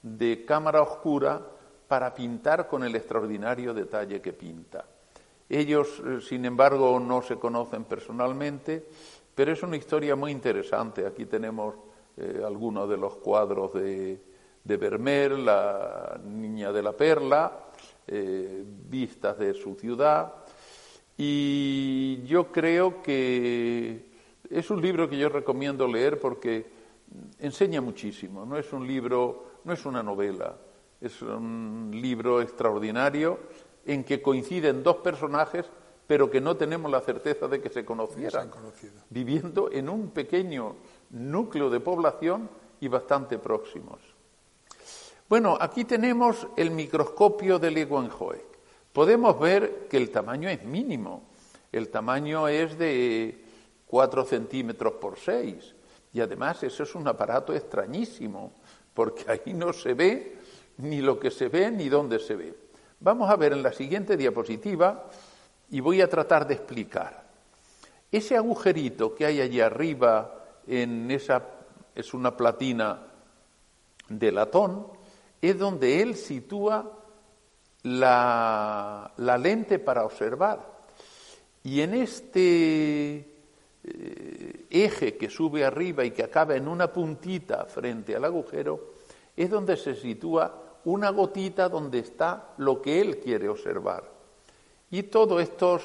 de 0.02 0.46
cámara 0.46 0.82
oscura 0.82 1.42
para 1.88 2.14
pintar 2.14 2.68
con 2.68 2.84
el 2.84 2.96
extraordinario 2.96 3.74
detalle 3.74 4.22
que 4.22 4.34
pinta. 4.34 4.86
Ellos, 5.50 6.02
eh, 6.06 6.22
sin 6.22 6.46
embargo, 6.46 7.00
no 7.00 7.22
se 7.22 7.36
conocen 7.36 7.84
personalmente, 7.84 8.88
pero 9.36 9.52
es 9.52 9.62
una 9.64 9.76
historia 9.76 10.16
muy 10.16 10.32
interesante. 10.32 11.06
Aquí 11.06 11.26
tenemos 11.26 11.76
eh, 12.16 12.42
algunos 12.46 12.88
de 12.88 12.98
los 12.98 13.16
cuadros 13.18 13.74
de, 13.74 14.20
Vermeer, 14.64 15.32
la 15.32 16.20
Niña 16.24 16.72
de 16.72 16.82
la 16.82 16.94
Perla, 16.94 17.52
eh, 18.08 18.64
vistas 18.66 19.38
de 19.38 19.54
su 19.54 19.76
ciudad, 19.76 20.41
y 21.18 22.24
yo 22.24 22.52
creo 22.52 23.02
que 23.02 24.06
es 24.50 24.70
un 24.70 24.82
libro 24.82 25.10
que 25.10 25.18
yo 25.18 25.30
recomiendo 25.30 25.88
leer 25.88 26.20
porque 26.20 26.66
enseña 27.40 27.82
muchísimo. 27.82 28.46
No 28.46 28.58
es 28.58 28.72
un 28.74 28.88
libro, 28.88 29.46
no 29.64 29.74
es 29.74 29.86
una 29.86 30.04
novela, 30.04 30.56
es 31.00 31.22
un 31.22 31.92
libro 31.94 32.42
extraordinario 32.42 33.40
en 33.86 34.04
que 34.04 34.22
coinciden 34.22 34.84
dos 34.84 34.98
personajes, 34.98 35.66
pero 36.06 36.30
que 36.30 36.42
no 36.42 36.58
tenemos 36.58 36.92
la 36.92 37.02
certeza 37.02 37.48
de 37.48 37.62
que 37.62 37.70
se 37.70 37.86
conocieran, 37.86 38.52
viviendo 39.10 39.72
en 39.72 39.90
un 39.90 40.10
pequeño 40.12 40.76
núcleo 41.12 41.70
de 41.70 41.80
población 41.80 42.50
y 42.80 42.88
bastante 42.88 43.40
próximos. 43.40 44.00
Bueno, 45.30 45.58
aquí 45.60 45.86
tenemos 45.86 46.48
el 46.58 46.72
microscopio 46.72 47.58
de 47.58 47.72
Leeuwenhoek. 47.72 48.51
Podemos 48.94 49.40
ver 49.40 49.88
que 49.90 49.98
el 49.98 50.10
tamaño 50.10 50.50
es 50.50 50.64
mínimo. 50.64 51.24
El 51.72 51.90
tamaño 51.90 52.48
es 52.48 52.78
de 52.78 53.44
4 53.88 54.26
centímetros 54.26 54.94
por 54.94 55.18
6. 55.18 55.76
Y 56.14 56.22
además 56.22 56.64
eso 56.64 56.84
es 56.84 56.96
un 56.96 57.08
aparato 57.08 57.54
extrañísimo, 57.54 58.54
porque 58.94 59.26
ahí 59.32 59.54
no 59.54 59.72
se 59.72 59.94
ve 59.94 60.38
ni 60.78 61.02
lo 61.02 61.20
que 61.20 61.32
se 61.32 61.48
ve 61.48 61.72
ni 61.72 61.88
dónde 61.88 62.20
se 62.20 62.36
ve. 62.36 62.56
Vamos 63.00 63.30
a 63.30 63.36
ver 63.36 63.54
en 63.54 63.64
la 63.64 63.72
siguiente 63.72 64.18
diapositiva 64.18 65.10
y 65.70 65.80
voy 65.80 66.02
a 66.02 66.10
tratar 66.10 66.48
de 66.48 66.56
explicar. 66.56 67.24
Ese 68.12 68.36
agujerito 68.36 69.16
que 69.16 69.26
hay 69.26 69.40
allí 69.40 69.62
arriba 69.62 70.46
en 70.68 71.10
esa 71.10 71.44
es 71.96 72.14
una 72.14 72.36
platina 72.36 73.08
de 74.10 74.32
latón, 74.32 74.88
es 75.42 75.58
donde 75.58 76.02
él 76.02 76.16
sitúa 76.16 77.01
la, 77.84 79.12
lente 79.40 79.80
para 79.80 80.06
observar. 80.06 80.60
Y 81.64 81.82
en 81.82 81.94
este 81.94 83.16
eh, 83.84 84.66
eje 84.70 85.18
que 85.18 85.30
sube 85.30 85.64
arriba 85.64 86.04
y 86.04 86.12
que 86.12 86.24
acaba 86.24 86.56
en 86.56 86.68
una 86.68 86.92
puntita 86.92 87.66
frente 87.66 88.16
al 88.16 88.26
agujero, 88.26 88.94
es 89.36 89.50
donde 89.50 89.78
se 89.78 89.96
sitúa 89.96 90.80
una 90.86 91.10
gotita 91.12 91.70
donde 91.70 92.00
está 92.00 92.54
lo 92.58 92.82
que 92.82 93.00
él 93.02 93.20
quiere 93.20 93.48
observar. 93.48 94.04
Y 94.90 95.04
todos 95.04 95.42
estos 95.42 95.84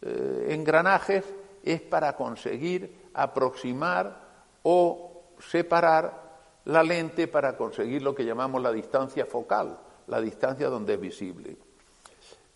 eh, 0.00 0.48
engranajes 0.50 1.24
es 1.62 1.80
para 1.80 2.16
conseguir 2.16 3.02
aproximar 3.14 4.20
o 4.62 5.22
separar 5.38 6.22
la 6.64 6.82
lente 6.82 7.28
para 7.28 7.56
conseguir 7.56 8.02
lo 8.02 8.14
que 8.14 8.24
llamamos 8.24 8.62
la 8.62 8.72
distancia 8.72 9.26
focal, 9.26 9.78
la 10.06 10.20
distancia 10.20 10.68
donde 10.68 10.94
es 10.94 11.00
visible. 11.00 11.56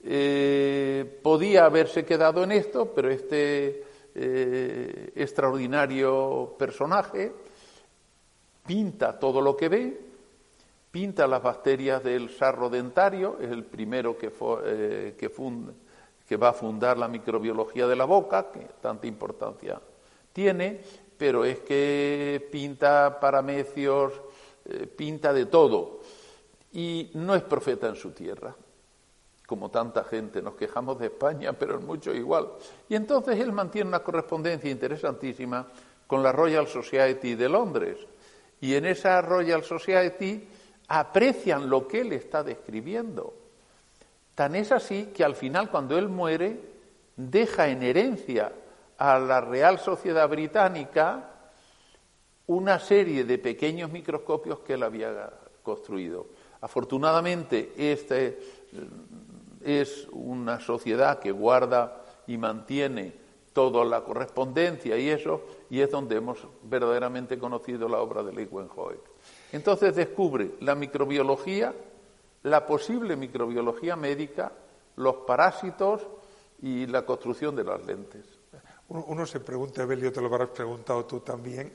Eh, 0.09 1.19
podía 1.21 1.65
haberse 1.65 2.05
quedado 2.05 2.45
en 2.45 2.53
esto, 2.53 2.93
pero 2.95 3.11
este 3.11 3.85
eh, 4.15 5.13
extraordinario 5.17 6.55
personaje 6.57 7.33
pinta 8.65 9.19
todo 9.19 9.41
lo 9.41 9.57
que 9.57 9.69
ve, 9.69 10.01
pinta 10.93 11.27
las 11.27 11.43
bacterias 11.43 12.05
del 12.05 12.31
sarro 12.31 12.71
dentario, 12.71 13.39
es 13.41 13.51
el 13.51 13.65
primero 13.65 14.17
que, 14.17 14.33
eh, 14.65 15.17
que, 15.19 16.37
va 16.37 16.51
a 16.51 16.53
fundar 16.53 16.99
la 16.99 17.09
microbiología 17.09 17.89
de 17.89 17.97
la 17.97 18.05
boca, 18.05 18.53
que 18.53 18.61
tanta 18.81 19.09
importancia 19.09 19.81
tiene, 20.33 20.81
pero 21.19 21.45
es 21.45 21.61
que 21.61 22.49
pinta 22.53 23.19
paramecios, 23.19 24.13
pinta 24.97 25.33
de 25.33 25.47
todo. 25.47 26.01
Y 26.77 27.11
no 27.15 27.35
es 27.35 27.43
profeta 27.43 27.89
en 27.89 27.97
su 27.97 28.11
tierra, 28.11 28.55
como 29.47 29.71
tanta 29.71 30.05
gente. 30.05 30.43
Nos 30.43 30.57
quejamos 30.57 30.99
de 30.99 31.07
España, 31.07 31.55
pero 31.55 31.79
es 31.79 31.83
mucho 31.83 32.13
igual. 32.13 32.49
Y 32.87 32.95
entonces 32.95 33.41
él 33.41 33.51
mantiene 33.51 33.89
una 33.89 34.01
correspondencia 34.03 34.71
interesantísima 34.71 35.67
con 36.07 36.23
la 36.23 36.33
Royal 36.33 36.67
Society 36.67 37.35
de 37.35 37.49
Londres. 37.49 37.97
Y 38.61 38.75
en 38.75 38.85
esa 38.85 39.23
Royal 39.23 39.65
Society 39.65 40.47
aprecian 40.89 41.71
lo 41.71 41.89
que 41.89 42.03
él 42.03 42.13
está 42.13 42.43
describiendo. 42.43 43.33
Tan 44.35 44.55
es 44.55 44.71
así 44.71 45.07
que 45.15 45.25
al 45.25 45.35
final, 45.35 45.71
cuando 45.71 45.97
él 45.97 46.11
muere, 46.11 46.61
deja 47.17 47.69
en 47.69 47.83
herencia 47.83 48.53
a 48.99 49.19
la 49.19 49.41
Real 49.41 49.79
Sociedad 49.79 50.29
Británica 50.29 51.31
una 52.49 52.79
serie 52.79 53.25
de 53.25 53.39
pequeños 53.39 53.91
microscopios 53.91 54.59
que 54.59 54.75
él 54.75 54.83
había 54.83 55.31
construido. 55.63 56.27
Afortunadamente, 56.67 57.75
este 57.77 58.27
eh, 58.27 58.39
es 59.63 60.09
una 60.11 60.59
sociedad 60.59 61.21
que 61.21 61.31
guarda 61.31 62.03
y 62.27 62.37
mantiene 62.39 63.15
toda 63.53 63.85
la 63.85 64.03
correspondencia 64.03 64.99
y 64.99 65.09
eso, 65.09 65.43
y 65.71 65.81
es 65.81 65.93
donde 65.93 66.17
hemos 66.17 66.45
verdaderamente 66.65 67.39
conocido 67.39 67.89
la 67.89 68.01
obra 68.01 68.25
de 68.25 68.33
Leeuwenhoek. 68.33 68.99
Entonces 69.53 69.95
descubre 69.95 70.55
la 70.59 70.75
microbiología, 70.75 71.73
la 72.43 72.67
posible 72.67 73.15
microbiología 73.15 73.95
médica, 73.95 74.51
los 74.97 75.19
parásitos 75.19 76.05
y 76.63 76.89
la 76.89 77.07
construcción 77.07 77.55
de 77.55 77.63
las 77.63 77.87
lentes. 77.87 78.25
Uno, 78.89 79.25
se 79.25 79.39
pregunta, 79.39 79.87
Belio, 79.87 80.13
te 80.13 80.21
lo 80.21 80.27
habrás 80.27 80.49
preguntado 80.49 81.05
tú 81.05 81.21
también, 81.21 81.73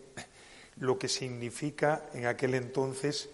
lo 0.79 0.99
que 0.99 1.07
significa 1.07 2.09
en 2.13 2.25
aquel 2.25 2.55
entonces 2.55 3.29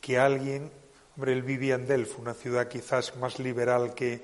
que 0.00 0.18
alguien, 0.18 0.70
hombre, 1.16 1.32
él 1.32 1.42
vivía 1.42 1.74
en 1.76 1.86
Delft, 1.86 2.18
una 2.18 2.34
ciudad 2.34 2.68
quizás 2.68 3.16
más 3.16 3.38
liberal 3.38 3.94
que, 3.94 4.20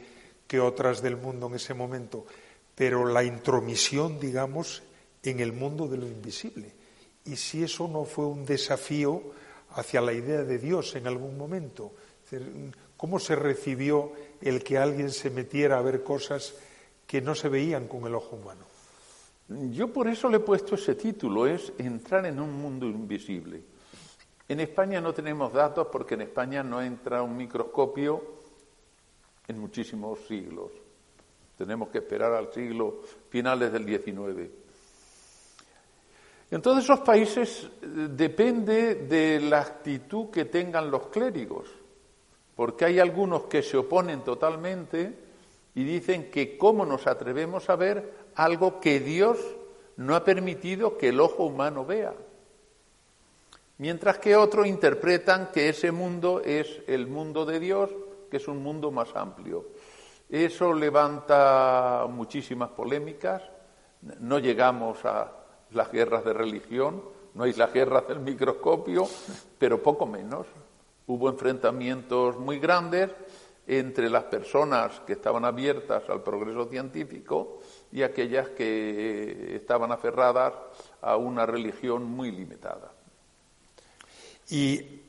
que 0.46 0.60
otras 0.60 1.00
del 1.00 1.16
mundo 1.16 1.46
en 1.46 1.54
ese 1.54 1.72
momento, 1.74 2.26
pero 2.74 3.06
la 3.06 3.24
intromisión, 3.24 4.20
digamos, 4.20 4.82
en 5.22 5.40
el 5.40 5.52
mundo 5.52 5.88
de 5.88 5.96
lo 5.96 6.06
invisible. 6.06 6.70
Y 7.24 7.36
si 7.36 7.62
eso 7.62 7.88
no 7.88 8.04
fue 8.04 8.26
un 8.26 8.44
desafío 8.44 9.22
hacia 9.70 10.00
la 10.00 10.12
idea 10.12 10.42
de 10.42 10.58
Dios 10.58 10.94
en 10.94 11.06
algún 11.06 11.38
momento, 11.38 11.92
¿cómo 12.96 13.18
se 13.18 13.36
recibió 13.36 14.12
el 14.40 14.62
que 14.62 14.76
alguien 14.76 15.10
se 15.10 15.30
metiera 15.30 15.78
a 15.78 15.82
ver 15.82 16.02
cosas 16.02 16.54
que 17.06 17.22
no 17.22 17.34
se 17.34 17.48
veían 17.48 17.88
con 17.88 18.06
el 18.06 18.14
ojo 18.14 18.36
humano? 18.36 18.66
Yo 19.70 19.92
por 19.92 20.08
eso 20.08 20.28
le 20.28 20.38
he 20.38 20.40
puesto 20.40 20.74
ese 20.74 20.94
título, 20.94 21.46
es 21.46 21.72
entrar 21.78 22.26
en 22.26 22.40
un 22.40 22.52
mundo 22.52 22.86
invisible. 22.86 23.71
En 24.48 24.60
España 24.60 25.00
no 25.00 25.14
tenemos 25.14 25.52
datos 25.52 25.88
porque 25.90 26.14
en 26.14 26.22
España 26.22 26.62
no 26.62 26.82
entra 26.82 27.22
un 27.22 27.36
microscopio 27.36 28.22
en 29.48 29.58
muchísimos 29.58 30.20
siglos. 30.26 30.70
Tenemos 31.56 31.88
que 31.88 31.98
esperar 31.98 32.32
al 32.32 32.52
siglo 32.52 33.00
finales 33.28 33.72
del 33.72 33.84
XIX. 33.86 34.50
En 36.50 36.60
todos 36.60 36.84
esos 36.84 37.00
países 37.00 37.64
eh, 37.64 37.86
depende 38.10 38.94
de 38.94 39.40
la 39.40 39.60
actitud 39.60 40.30
que 40.30 40.44
tengan 40.44 40.90
los 40.90 41.06
clérigos, 41.06 41.68
porque 42.54 42.84
hay 42.84 42.98
algunos 42.98 43.44
que 43.44 43.62
se 43.62 43.78
oponen 43.78 44.22
totalmente 44.22 45.16
y 45.74 45.84
dicen 45.84 46.30
que 46.30 46.58
cómo 46.58 46.84
nos 46.84 47.06
atrevemos 47.06 47.70
a 47.70 47.76
ver 47.76 48.12
algo 48.34 48.80
que 48.80 49.00
Dios 49.00 49.38
no 49.96 50.14
ha 50.14 50.24
permitido 50.24 50.98
que 50.98 51.08
el 51.08 51.20
ojo 51.20 51.44
humano 51.44 51.86
vea. 51.86 52.12
Mientras 53.82 54.18
que 54.18 54.36
otros 54.36 54.68
interpretan 54.68 55.50
que 55.50 55.68
ese 55.68 55.90
mundo 55.90 56.40
es 56.44 56.82
el 56.86 57.08
mundo 57.08 57.44
de 57.44 57.58
Dios, 57.58 57.90
que 58.30 58.36
es 58.36 58.46
un 58.46 58.62
mundo 58.62 58.92
más 58.92 59.08
amplio. 59.16 59.70
Eso 60.30 60.72
levanta 60.72 62.06
muchísimas 62.08 62.68
polémicas. 62.68 63.42
No 64.20 64.38
llegamos 64.38 65.04
a 65.04 65.32
las 65.72 65.90
guerras 65.90 66.24
de 66.24 66.32
religión, 66.32 67.02
no 67.34 67.42
hay 67.42 67.54
las 67.54 67.72
guerras 67.72 68.06
del 68.06 68.20
microscopio, 68.20 69.04
pero 69.58 69.82
poco 69.82 70.06
menos. 70.06 70.46
Hubo 71.08 71.28
enfrentamientos 71.28 72.38
muy 72.38 72.60
grandes 72.60 73.10
entre 73.66 74.08
las 74.08 74.22
personas 74.26 75.00
que 75.00 75.14
estaban 75.14 75.44
abiertas 75.44 76.08
al 76.08 76.22
progreso 76.22 76.66
científico 76.66 77.58
y 77.90 78.02
aquellas 78.02 78.50
que 78.50 79.56
estaban 79.56 79.90
aferradas 79.90 80.52
a 81.00 81.16
una 81.16 81.46
religión 81.46 82.04
muy 82.04 82.30
limitada. 82.30 83.01
Y 84.50 85.02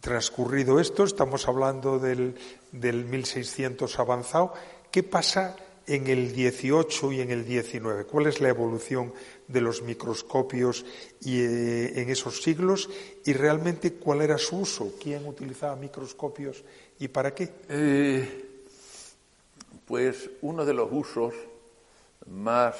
transcurrido 0.00 0.80
esto, 0.80 1.04
estamos 1.04 1.46
hablando 1.48 1.98
del, 1.98 2.34
del 2.72 3.04
1600 3.04 3.98
avanzado, 3.98 4.54
¿qué 4.90 5.02
pasa 5.02 5.56
en 5.86 6.06
el 6.06 6.32
18 6.32 7.12
y 7.12 7.20
en 7.20 7.30
el 7.30 7.44
19? 7.44 8.04
¿Cuál 8.04 8.26
es 8.26 8.40
la 8.40 8.48
evolución 8.48 9.12
de 9.48 9.60
los 9.60 9.82
microscopios 9.82 10.84
y, 11.20 11.40
eh, 11.40 12.00
en 12.00 12.10
esos 12.10 12.42
siglos 12.42 12.88
y 13.24 13.32
realmente 13.32 13.94
cuál 13.94 14.22
era 14.22 14.38
su 14.38 14.58
uso? 14.58 14.92
¿Quién 15.00 15.26
utilizaba 15.26 15.76
microscopios 15.76 16.62
y 16.98 17.08
para 17.08 17.34
qué? 17.34 17.50
Eh, 17.68 18.62
pues 19.86 20.30
uno 20.42 20.64
de 20.64 20.74
los 20.74 20.88
usos 20.92 21.34
más, 22.28 22.76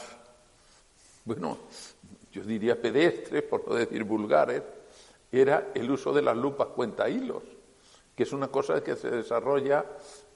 bueno, 1.25 1.59
yo 2.33 2.45
diría 2.45 2.81
pedestres, 2.81 3.43
por 3.43 3.67
no 3.67 3.75
decir 3.75 4.05
vulgares, 4.05 4.63
era 5.31 5.69
el 5.75 5.91
uso 5.91 6.13
de 6.13 6.23
las 6.23 6.37
lupas 6.37 6.69
cuenta 6.69 7.09
hilos, 7.09 7.43
que 8.15 8.25
es 8.25 8.33
una 8.33 8.49
cosa 8.49 8.83
que 8.83 8.97
se 8.97 9.11
desarrolla 9.11 9.85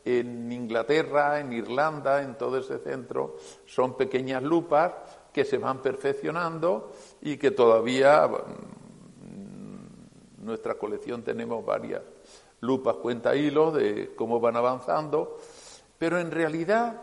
en 0.05 0.53
Inglaterra, 0.53 1.41
en 1.41 1.53
Irlanda, 1.53 2.23
en 2.23 2.37
todo 2.37 2.59
ese 2.59 2.79
centro. 2.79 3.37
Son 3.67 3.97
pequeñas 3.97 4.43
lupas 4.43 4.93
que 5.33 5.45
se 5.45 5.59
van 5.59 5.83
perfeccionando 5.83 6.93
y 7.23 7.37
que 7.37 7.51
todavía 7.51 8.25
en 8.25 9.81
mm, 10.41 10.45
nuestra 10.45 10.75
colección 10.75 11.23
tenemos 11.23 11.65
varias 11.65 12.03
lupas 12.61 12.97
cuenta 12.97 13.35
hilos 13.35 13.75
de 13.75 14.15
cómo 14.15 14.41
van 14.41 14.57
avanzando, 14.57 15.39
pero 15.99 16.19
en 16.19 16.31
realidad 16.31 17.03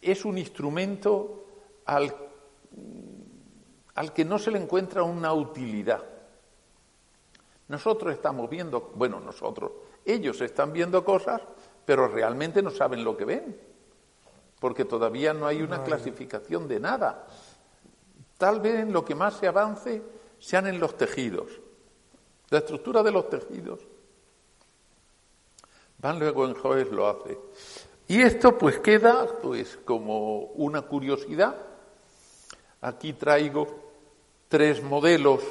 es 0.00 0.24
un 0.24 0.38
instrumento 0.38 1.46
al, 1.86 2.14
al 3.94 4.12
que 4.12 4.24
no 4.24 4.38
se 4.38 4.50
le 4.50 4.58
encuentra 4.58 5.02
una 5.02 5.32
utilidad. 5.32 6.13
Nosotros 7.74 8.14
estamos 8.14 8.48
viendo, 8.48 8.92
bueno, 8.94 9.18
nosotros, 9.18 9.72
ellos 10.04 10.40
están 10.40 10.72
viendo 10.72 11.04
cosas, 11.04 11.42
pero 11.84 12.06
realmente 12.06 12.62
no 12.62 12.70
saben 12.70 13.02
lo 13.02 13.16
que 13.16 13.24
ven, 13.24 13.60
porque 14.60 14.84
todavía 14.84 15.34
no 15.34 15.44
hay 15.44 15.60
una 15.60 15.82
clasificación 15.82 16.68
de 16.68 16.78
nada. 16.78 17.26
Tal 18.38 18.60
vez 18.60 18.76
en 18.76 18.92
lo 18.92 19.04
que 19.04 19.16
más 19.16 19.34
se 19.34 19.48
avance 19.48 20.00
sean 20.38 20.68
en 20.68 20.78
los 20.78 20.96
tejidos, 20.96 21.50
la 22.50 22.58
estructura 22.58 23.02
de 23.02 23.10
los 23.10 23.28
tejidos. 23.28 23.80
Van 25.98 26.20
luego 26.20 26.46
en 26.46 26.54
Joes 26.54 26.92
lo 26.92 27.08
hace. 27.08 27.36
Y 28.06 28.22
esto 28.22 28.56
pues 28.56 28.78
queda 28.78 29.26
pues 29.42 29.80
como 29.84 30.42
una 30.42 30.82
curiosidad. 30.82 31.56
Aquí 32.82 33.14
traigo 33.14 33.66
tres 34.46 34.80
modelos 34.80 35.42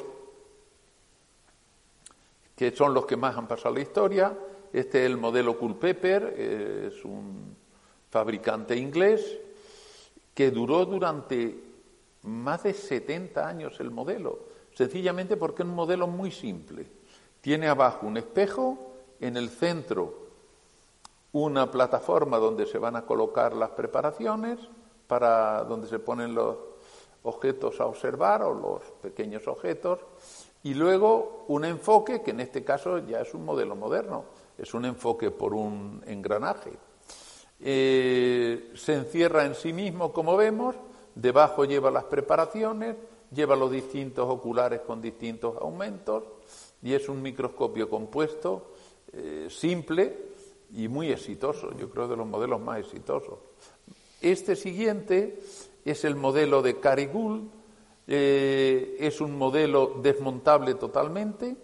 que 2.56 2.72
son 2.76 2.94
los 2.94 3.06
que 3.06 3.18
más 3.18 3.38
han 3.38 3.48
pasado 3.48 3.76
la 3.76 3.82
historia. 3.82 4.38
Este 4.72 5.02
es 5.02 5.06
el 5.06 5.18
modelo 5.18 5.58
Culpeper, 5.58 6.36
es 6.38 7.06
un 7.06 7.56
fabricante 8.10 8.76
inglés 8.76 9.40
que 10.34 10.52
duró 10.52 10.86
durante 10.86 11.64
más 12.24 12.64
de 12.64 12.74
70 12.74 13.48
años 13.48 13.80
el 13.80 13.92
modelo, 13.92 14.40
sencillamente 14.74 15.38
porque 15.38 15.64
es 15.64 15.70
un 15.70 15.76
modelo 15.76 16.08
muy 16.08 16.32
simple. 16.32 16.88
Tiene 17.42 17.68
abajo 17.68 18.08
un 18.08 18.18
espejo, 18.18 18.94
en 19.20 19.38
el 19.38 19.50
centro 19.50 20.22
una 21.32 21.72
plataforma 21.72 22.38
donde 22.38 22.66
se 22.66 22.78
van 22.78 22.96
a 22.96 23.06
colocar 23.06 23.56
las 23.56 23.72
preparaciones, 23.72 24.60
para 25.08 25.64
donde 25.64 25.88
se 25.88 26.00
ponen 26.00 26.36
los 26.36 26.58
objetos 27.24 27.80
a 27.80 27.86
observar 27.86 28.44
o 28.44 28.54
los 28.54 28.82
pequeños 29.02 29.48
objetos, 29.48 30.00
y 30.64 30.74
luego 30.74 31.46
un 31.50 31.66
enfoque 31.66 32.22
que 32.22 32.32
en 32.32 32.40
este 32.40 32.64
caso 32.64 33.00
ya 33.00 33.22
es 33.22 33.34
un 33.34 33.46
modelo 33.46 33.76
moderno, 33.76 34.26
es 34.58 34.74
un 34.74 34.86
enfoque 34.86 35.30
por 35.32 35.54
un 35.54 36.02
engranaje. 36.08 36.72
Eh, 37.60 38.72
se 38.76 38.94
encierra 38.94 39.46
en 39.46 39.56
sí 39.56 39.74
mismo, 39.74 40.12
como 40.12 40.36
vemos, 40.36 40.76
debajo 41.16 41.66
lleva 41.66 41.92
las 41.92 42.06
preparaciones, 42.06 42.96
lleva 43.32 43.56
los 43.56 43.72
distintos 43.72 44.30
oculares 44.30 44.82
con 44.82 45.02
distintos 45.02 45.58
aumentos 45.58 46.24
y 46.82 46.94
es 46.94 47.10
un 47.10 47.22
microscopio 47.22 47.90
compuesto, 47.90 48.72
eh, 49.12 49.48
simple 49.50 50.18
y 50.72 50.88
muy 50.88 51.12
exitoso, 51.12 51.72
yo 51.78 51.90
creo 51.90 52.08
de 52.08 52.18
los 52.18 52.28
modelos 52.28 52.62
más 52.62 52.80
exitosos. 52.80 53.40
Este 54.22 54.56
siguiente 54.56 55.40
es 55.84 56.06
el 56.06 56.16
modelo 56.16 56.62
de 56.62 56.80
Carigul, 56.80 57.50
eh, 58.08 58.98
es 59.00 59.22
un 59.22 59.38
modelo 59.38 60.00
desmontable 60.02 60.76
totalmente, 60.76 61.56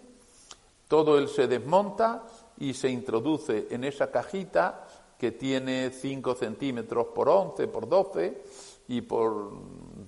todo 0.88 1.18
él 1.18 1.28
se 1.28 1.46
desmonta 1.46 2.26
y 2.58 2.74
se 2.74 2.88
introduce 2.88 3.68
en 3.70 3.84
esa 3.84 4.10
cajita 4.10 4.86
que 5.18 5.32
tiene 5.32 5.90
5 5.90 6.34
centímetros 6.34 7.08
por 7.14 7.28
11 7.28 7.68
por 7.68 7.88
12 7.88 8.42
y 8.88 9.02
por 9.02 9.52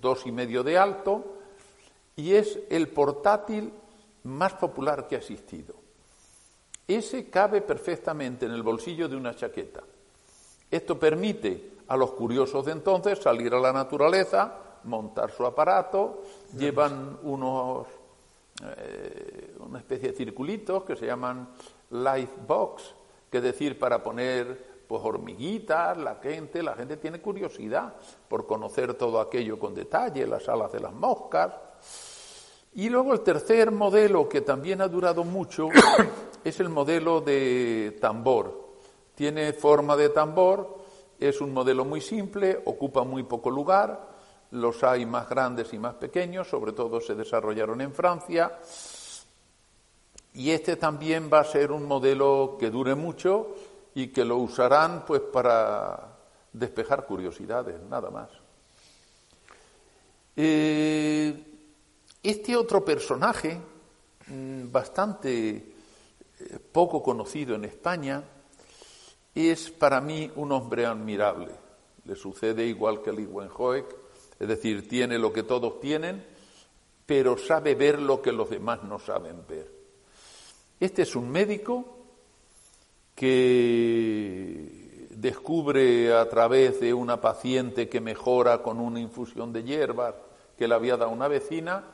dos 0.00 0.26
y 0.26 0.32
medio 0.32 0.62
de 0.64 0.78
alto 0.78 1.24
y 2.16 2.34
es 2.34 2.58
el 2.68 2.88
portátil 2.88 3.72
más 4.24 4.54
popular 4.54 5.06
que 5.06 5.16
ha 5.16 5.18
existido. 5.18 5.74
Ese 6.86 7.30
cabe 7.30 7.62
perfectamente 7.62 8.46
en 8.46 8.52
el 8.52 8.62
bolsillo 8.62 9.08
de 9.08 9.16
una 9.16 9.34
chaqueta. 9.34 9.82
Esto 10.70 10.98
permite 10.98 11.72
a 11.88 11.96
los 11.96 12.12
curiosos 12.12 12.64
de 12.64 12.72
entonces 12.72 13.18
salir 13.18 13.54
a 13.54 13.60
la 13.60 13.72
naturaleza, 13.72 14.58
montar 14.84 15.30
su 15.30 15.44
aparato, 15.44 16.22
llevan 16.56 17.18
unos, 17.22 17.86
eh, 18.76 19.54
una 19.60 19.78
especie 19.78 20.10
de 20.10 20.16
circulitos 20.16 20.84
que 20.84 20.96
se 20.96 21.06
llaman 21.06 21.48
life 21.90 22.32
box, 22.46 22.94
que 23.30 23.38
es 23.38 23.44
decir, 23.44 23.78
para 23.78 24.02
poner 24.02 24.72
pues 24.86 25.02
hormiguitas, 25.04 25.96
la 25.96 26.16
gente, 26.16 26.62
la 26.62 26.74
gente 26.74 26.98
tiene 26.98 27.20
curiosidad 27.20 27.94
por 28.28 28.46
conocer 28.46 28.92
todo 28.94 29.20
aquello 29.20 29.58
con 29.58 29.74
detalle, 29.74 30.26
las 30.26 30.46
alas 30.50 30.70
de 30.70 30.80
las 30.80 30.92
moscas. 30.92 31.54
Y 32.74 32.90
luego 32.90 33.14
el 33.14 33.20
tercer 33.20 33.70
modelo 33.70 34.28
que 34.28 34.42
también 34.42 34.82
ha 34.82 34.88
durado 34.88 35.24
mucho 35.24 35.68
es 36.44 36.60
el 36.60 36.68
modelo 36.68 37.22
de 37.22 37.96
tambor. 38.00 38.74
Tiene 39.14 39.52
forma 39.54 39.96
de 39.96 40.10
tambor, 40.10 40.78
es 41.18 41.40
un 41.40 41.52
modelo 41.52 41.84
muy 41.84 42.00
simple, 42.00 42.60
ocupa 42.64 43.04
muy 43.04 43.22
poco 43.22 43.50
lugar, 43.50 44.11
los 44.52 44.84
hay 44.84 45.06
más 45.06 45.28
grandes 45.28 45.72
y 45.72 45.78
más 45.78 45.94
pequeños, 45.94 46.48
sobre 46.48 46.72
todo 46.72 47.00
se 47.00 47.14
desarrollaron 47.14 47.80
en 47.80 47.92
Francia. 47.92 48.58
Y 50.34 50.50
este 50.50 50.76
también 50.76 51.30
va 51.32 51.40
a 51.40 51.44
ser 51.44 51.72
un 51.72 51.86
modelo 51.86 52.56
que 52.58 52.70
dure 52.70 52.94
mucho 52.94 53.54
y 53.94 54.08
que 54.08 54.24
lo 54.24 54.36
usarán 54.36 55.04
pues 55.06 55.20
para 55.20 56.16
despejar 56.52 57.06
curiosidades, 57.06 57.80
nada 57.88 58.10
más. 58.10 58.30
Eh, 60.36 61.44
este 62.22 62.56
otro 62.56 62.84
personaje, 62.84 63.58
mm, 64.26 64.70
bastante 64.70 65.50
eh, 65.56 66.58
poco 66.72 67.02
conocido 67.02 67.54
en 67.54 67.64
España, 67.64 68.22
es 69.34 69.70
para 69.70 70.00
mí 70.00 70.30
un 70.36 70.52
hombre 70.52 70.84
admirable. 70.84 71.52
Le 72.04 72.16
sucede 72.16 72.66
igual 72.66 73.02
que 73.02 73.12
Liwenhoek, 73.12 74.01
es 74.42 74.48
decir, 74.48 74.88
tiene 74.88 75.18
lo 75.20 75.32
que 75.32 75.44
todos 75.44 75.78
tienen, 75.78 76.24
pero 77.06 77.38
sabe 77.38 77.76
ver 77.76 78.00
lo 78.00 78.20
que 78.20 78.32
los 78.32 78.50
demás 78.50 78.82
no 78.82 78.98
saben 78.98 79.46
ver. 79.48 79.70
Este 80.80 81.02
es 81.02 81.14
un 81.14 81.30
médico 81.30 81.86
que 83.14 85.06
descubre 85.10 86.12
a 86.12 86.28
través 86.28 86.80
de 86.80 86.92
una 86.92 87.20
paciente 87.20 87.88
que 87.88 88.00
mejora 88.00 88.64
con 88.64 88.80
una 88.80 88.98
infusión 88.98 89.52
de 89.52 89.62
hierbas 89.62 90.16
que 90.58 90.66
le 90.66 90.74
había 90.74 90.96
dado 90.96 91.12
una 91.12 91.28
vecina, 91.28 91.84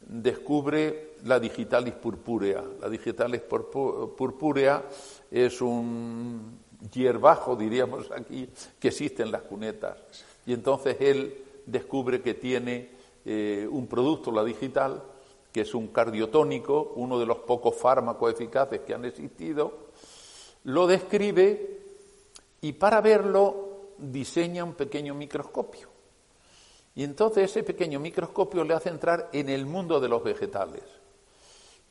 descubre 0.00 1.16
la 1.24 1.38
digitalis 1.38 1.92
purpúrea. 1.92 2.64
La 2.80 2.88
digitalis 2.88 3.42
purpúrea 3.42 4.82
es 5.30 5.60
un 5.60 6.58
hierbajo, 6.90 7.54
diríamos 7.54 8.10
aquí, 8.10 8.48
que 8.80 8.88
existe 8.88 9.22
en 9.22 9.30
las 9.30 9.42
cunetas. 9.42 9.98
Y 10.46 10.54
entonces 10.54 10.96
él 10.98 11.51
descubre 11.66 12.20
que 12.20 12.34
tiene 12.34 12.90
eh, 13.24 13.66
un 13.70 13.86
producto, 13.86 14.32
la 14.32 14.44
digital, 14.44 15.02
que 15.52 15.62
es 15.62 15.74
un 15.74 15.88
cardiotónico, 15.88 16.94
uno 16.96 17.18
de 17.18 17.26
los 17.26 17.38
pocos 17.38 17.76
fármacos 17.76 18.32
eficaces 18.32 18.80
que 18.80 18.94
han 18.94 19.04
existido, 19.04 19.88
lo 20.64 20.86
describe 20.86 21.80
y 22.60 22.72
para 22.72 23.00
verlo 23.00 23.92
diseña 23.98 24.64
un 24.64 24.74
pequeño 24.74 25.14
microscopio. 25.14 25.88
Y 26.94 27.04
entonces 27.04 27.50
ese 27.50 27.62
pequeño 27.62 28.00
microscopio 28.00 28.64
le 28.64 28.74
hace 28.74 28.88
entrar 28.88 29.30
en 29.32 29.48
el 29.48 29.66
mundo 29.66 30.00
de 30.00 30.08
los 30.08 30.22
vegetales. 30.22 30.84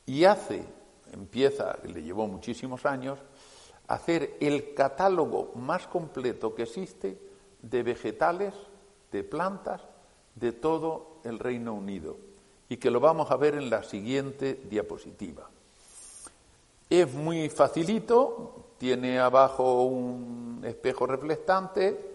Y 0.06 0.24
hace, 0.24 0.64
empieza, 1.12 1.78
le 1.84 2.02
llevó 2.02 2.26
muchísimos 2.26 2.86
años, 2.86 3.18
hacer 3.88 4.36
el 4.40 4.74
catálogo 4.74 5.52
más 5.56 5.86
completo 5.86 6.54
que 6.54 6.62
existe 6.62 7.18
de 7.60 7.82
vegetales 7.82 8.54
de 9.12 9.22
plantas 9.22 9.82
de 10.34 10.52
todo 10.52 11.18
el 11.24 11.38
Reino 11.38 11.74
Unido 11.74 12.16
y 12.68 12.78
que 12.78 12.90
lo 12.90 13.00
vamos 13.00 13.30
a 13.30 13.36
ver 13.36 13.54
en 13.54 13.68
la 13.68 13.82
siguiente 13.82 14.60
diapositiva. 14.68 15.48
Es 16.88 17.12
muy 17.12 17.48
facilito, 17.48 18.72
tiene 18.78 19.18
abajo 19.20 19.82
un 19.82 20.62
espejo 20.64 21.06
reflectante, 21.06 22.12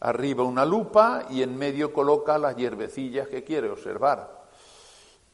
arriba 0.00 0.44
una 0.44 0.64
lupa 0.64 1.26
y 1.30 1.42
en 1.42 1.56
medio 1.56 1.92
coloca 1.92 2.36
las 2.38 2.56
hierbecillas 2.56 3.28
que 3.28 3.44
quiere 3.44 3.70
observar. 3.70 4.44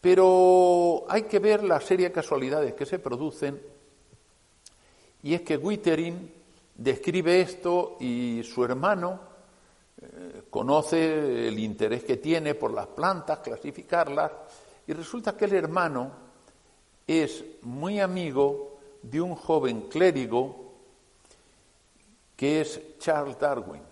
Pero 0.01 1.05
hay 1.09 1.23
que 1.23 1.39
ver 1.39 1.65
las 1.65 1.85
serias 1.85 2.13
casualidades 2.13 2.75
que 2.75 2.87
se 2.87 2.99
producen 2.99 3.61
y 5.23 5.35
es 5.35 5.43
que 5.43 5.57
Wittering 5.57 6.33
describe 6.75 7.41
esto 7.41 7.97
y 8.01 8.43
su 8.43 8.65
hermano, 8.65 9.32
conoce 10.51 11.49
el 11.49 11.59
interés 11.59 12.05
que 12.05 12.17
tiene 12.17 12.55
por 12.55 12.73
las 12.73 12.87
plantas, 12.89 13.39
clasificarlas, 13.39 14.31
y 14.87 14.93
resulta 14.93 15.37
que 15.37 15.45
el 15.47 15.55
hermano 15.55 16.11
es 17.07 17.45
muy 17.63 18.01
amigo 18.01 18.79
de 19.03 19.21
un 19.21 19.35
joven 19.35 19.83
clérigo 19.83 20.73
que 22.37 22.61
es 22.61 22.81
Charles 22.99 23.39
Darwin. 23.39 23.83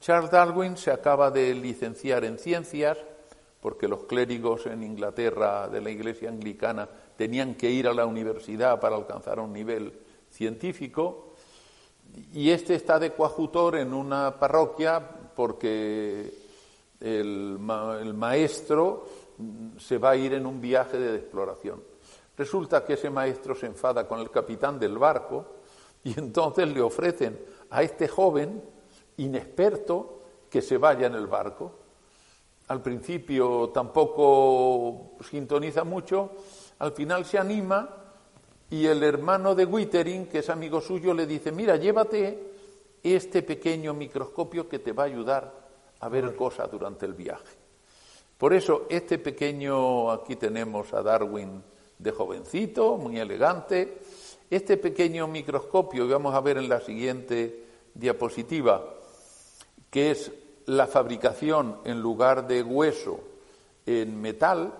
Charles 0.00 0.30
Darwin 0.30 0.76
se 0.76 0.90
acaba 0.90 1.30
de 1.30 1.54
licenciar 1.54 2.24
en 2.24 2.38
ciencias 2.38 2.98
porque 3.60 3.88
los 3.88 4.04
clérigos 4.04 4.66
en 4.66 4.82
Inglaterra 4.82 5.68
de 5.68 5.80
la 5.80 5.90
Iglesia 5.90 6.28
anglicana 6.28 6.88
tenían 7.16 7.54
que 7.54 7.70
ir 7.70 7.88
a 7.88 7.94
la 7.94 8.06
universidad 8.06 8.78
para 8.78 8.94
alcanzar 8.94 9.40
un 9.40 9.52
nivel 9.52 9.92
científico 10.30 11.34
y 12.32 12.50
este 12.50 12.74
está 12.74 12.98
de 12.98 13.12
coadjutor 13.12 13.76
en 13.76 13.92
una 13.92 14.38
parroquia 14.38 15.02
porque 15.36 16.32
el, 17.00 17.58
maestro 17.58 19.06
se 19.78 19.98
va 19.98 20.10
a 20.10 20.16
ir 20.16 20.32
en 20.32 20.46
un 20.46 20.60
viaje 20.60 20.98
de 20.98 21.16
exploración. 21.16 21.82
Resulta 22.36 22.84
que 22.84 22.94
ese 22.94 23.10
maestro 23.10 23.54
se 23.54 23.66
enfada 23.66 24.08
con 24.08 24.20
el 24.20 24.30
capitán 24.30 24.78
del 24.78 24.98
barco 24.98 25.56
Y 26.04 26.18
entonces 26.18 26.68
le 26.68 26.80
ofrecen 26.80 27.36
a 27.70 27.82
este 27.82 28.06
joven 28.06 28.62
inexperto 29.16 30.22
que 30.48 30.62
se 30.62 30.78
vaya 30.78 31.08
en 31.08 31.14
el 31.14 31.26
barco. 31.26 31.72
Al 32.68 32.80
principio 32.80 33.70
tampoco 33.70 35.16
sintoniza 35.28 35.82
mucho, 35.82 36.30
al 36.78 36.92
final 36.92 37.24
se 37.24 37.38
anima 37.38 37.88
y 38.70 38.86
el 38.86 39.02
hermano 39.02 39.56
de 39.56 39.64
Wittering, 39.64 40.26
que 40.26 40.38
es 40.38 40.50
amigo 40.50 40.80
suyo, 40.80 41.12
le 41.12 41.26
dice, 41.26 41.50
mira, 41.50 41.76
llévate 41.76 42.55
este 43.14 43.42
pequeño 43.42 43.94
microscopio 43.94 44.68
que 44.68 44.78
te 44.78 44.92
va 44.92 45.04
a 45.04 45.06
ayudar 45.06 45.66
a 46.00 46.08
ver 46.08 46.34
cosas 46.34 46.70
durante 46.70 47.06
el 47.06 47.14
viaje. 47.14 47.56
Por 48.38 48.52
eso, 48.52 48.86
este 48.88 49.18
pequeño, 49.18 50.10
aquí 50.10 50.36
tenemos 50.36 50.92
a 50.92 51.02
Darwin 51.02 51.62
de 51.98 52.10
jovencito, 52.10 52.96
muy 52.96 53.18
elegante, 53.18 53.98
este 54.50 54.76
pequeño 54.76 55.26
microscopio 55.26 56.06
que 56.06 56.12
vamos 56.12 56.34
a 56.34 56.40
ver 56.40 56.58
en 56.58 56.68
la 56.68 56.80
siguiente 56.80 57.64
diapositiva, 57.94 58.84
que 59.90 60.10
es 60.10 60.30
la 60.66 60.86
fabricación 60.86 61.78
en 61.84 62.00
lugar 62.00 62.46
de 62.46 62.62
hueso 62.62 63.20
en 63.86 64.20
metal, 64.20 64.74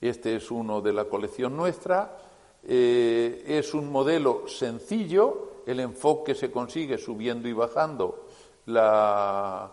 este 0.00 0.36
es 0.36 0.50
uno 0.50 0.80
de 0.80 0.92
la 0.92 1.06
colección 1.06 1.56
nuestra, 1.56 2.18
eh, 2.62 3.44
es 3.46 3.72
un 3.74 3.90
modelo 3.90 4.46
sencillo, 4.46 5.53
el 5.66 5.80
enfoque 5.80 6.34
se 6.34 6.50
consigue 6.50 6.98
subiendo 6.98 7.48
y 7.48 7.52
bajando 7.52 8.26
la, 8.66 9.72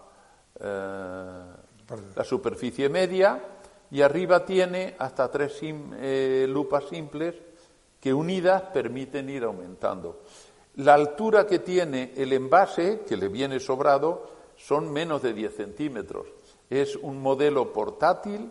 eh, 0.60 1.44
la 2.16 2.24
superficie 2.24 2.90
media 2.90 3.42
y 3.92 4.02
arriba 4.02 4.46
tiene 4.46 4.96
hasta 4.98 5.30
tres 5.30 5.60
eh, 5.62 6.46
lupas 6.48 6.86
simples 6.86 7.36
que 8.00 8.14
unidas 8.14 8.64
permiten 8.74 9.30
ir 9.30 9.44
aumentando. 9.44 10.22
La 10.76 10.94
altura 10.94 11.46
que 11.46 11.60
tiene 11.60 12.14
el 12.16 12.32
envase, 12.34 13.02
que 13.08 13.18
le 13.18 13.28
viene 13.28 13.60
sobrado, 13.60 14.30
son 14.56 14.92
menos 14.92 15.22
de 15.22 15.34
10 15.34 15.56
centímetros. 15.56 16.28
Es 16.70 16.96
un 16.96 17.22
modelo 17.22 17.74
portátil, 17.74 18.50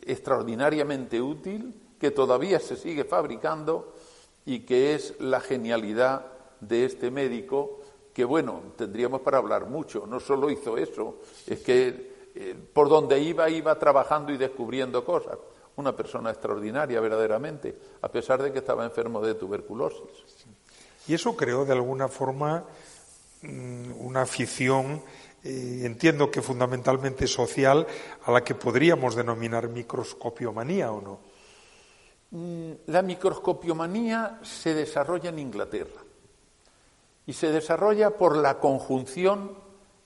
extraordinariamente 0.00 1.20
útil, 1.20 1.74
que 1.98 2.12
todavía 2.12 2.60
se 2.60 2.76
sigue 2.76 3.04
fabricando 3.04 3.92
y 4.46 4.60
que 4.60 4.94
es 4.94 5.18
la 5.20 5.40
genialidad 5.40 6.33
de 6.68 6.84
este 6.84 7.10
médico, 7.10 7.80
que 8.12 8.24
bueno, 8.24 8.62
tendríamos 8.76 9.20
para 9.20 9.38
hablar 9.38 9.66
mucho, 9.66 10.06
no 10.06 10.20
solo 10.20 10.50
hizo 10.50 10.76
eso, 10.78 11.20
es 11.46 11.60
que 11.60 12.14
eh, 12.34 12.54
por 12.72 12.88
donde 12.88 13.20
iba, 13.20 13.48
iba 13.48 13.78
trabajando 13.78 14.32
y 14.32 14.36
descubriendo 14.36 15.04
cosas. 15.04 15.38
Una 15.76 15.94
persona 15.94 16.30
extraordinaria, 16.30 17.00
verdaderamente, 17.00 17.76
a 18.02 18.08
pesar 18.08 18.42
de 18.42 18.52
que 18.52 18.58
estaba 18.58 18.84
enfermo 18.84 19.20
de 19.20 19.34
tuberculosis. 19.34 20.46
Y 21.06 21.14
eso 21.14 21.36
creó 21.36 21.64
de 21.64 21.72
alguna 21.72 22.08
forma 22.08 22.64
mm, 23.42 23.92
una 23.98 24.22
afición, 24.22 25.02
eh, 25.42 25.82
entiendo 25.84 26.30
que 26.30 26.42
fundamentalmente 26.42 27.26
social, 27.26 27.86
a 28.24 28.30
la 28.30 28.42
que 28.42 28.54
podríamos 28.54 29.16
denominar 29.16 29.68
microscopiomanía 29.68 30.92
o 30.92 31.00
no. 31.00 31.20
Mm, 32.30 32.72
la 32.86 33.02
microscopiomanía 33.02 34.38
se 34.42 34.74
desarrolla 34.74 35.30
en 35.30 35.40
Inglaterra 35.40 36.03
y 37.26 37.32
se 37.32 37.50
desarrolla 37.50 38.10
por 38.10 38.36
la 38.36 38.58
conjunción 38.58 39.56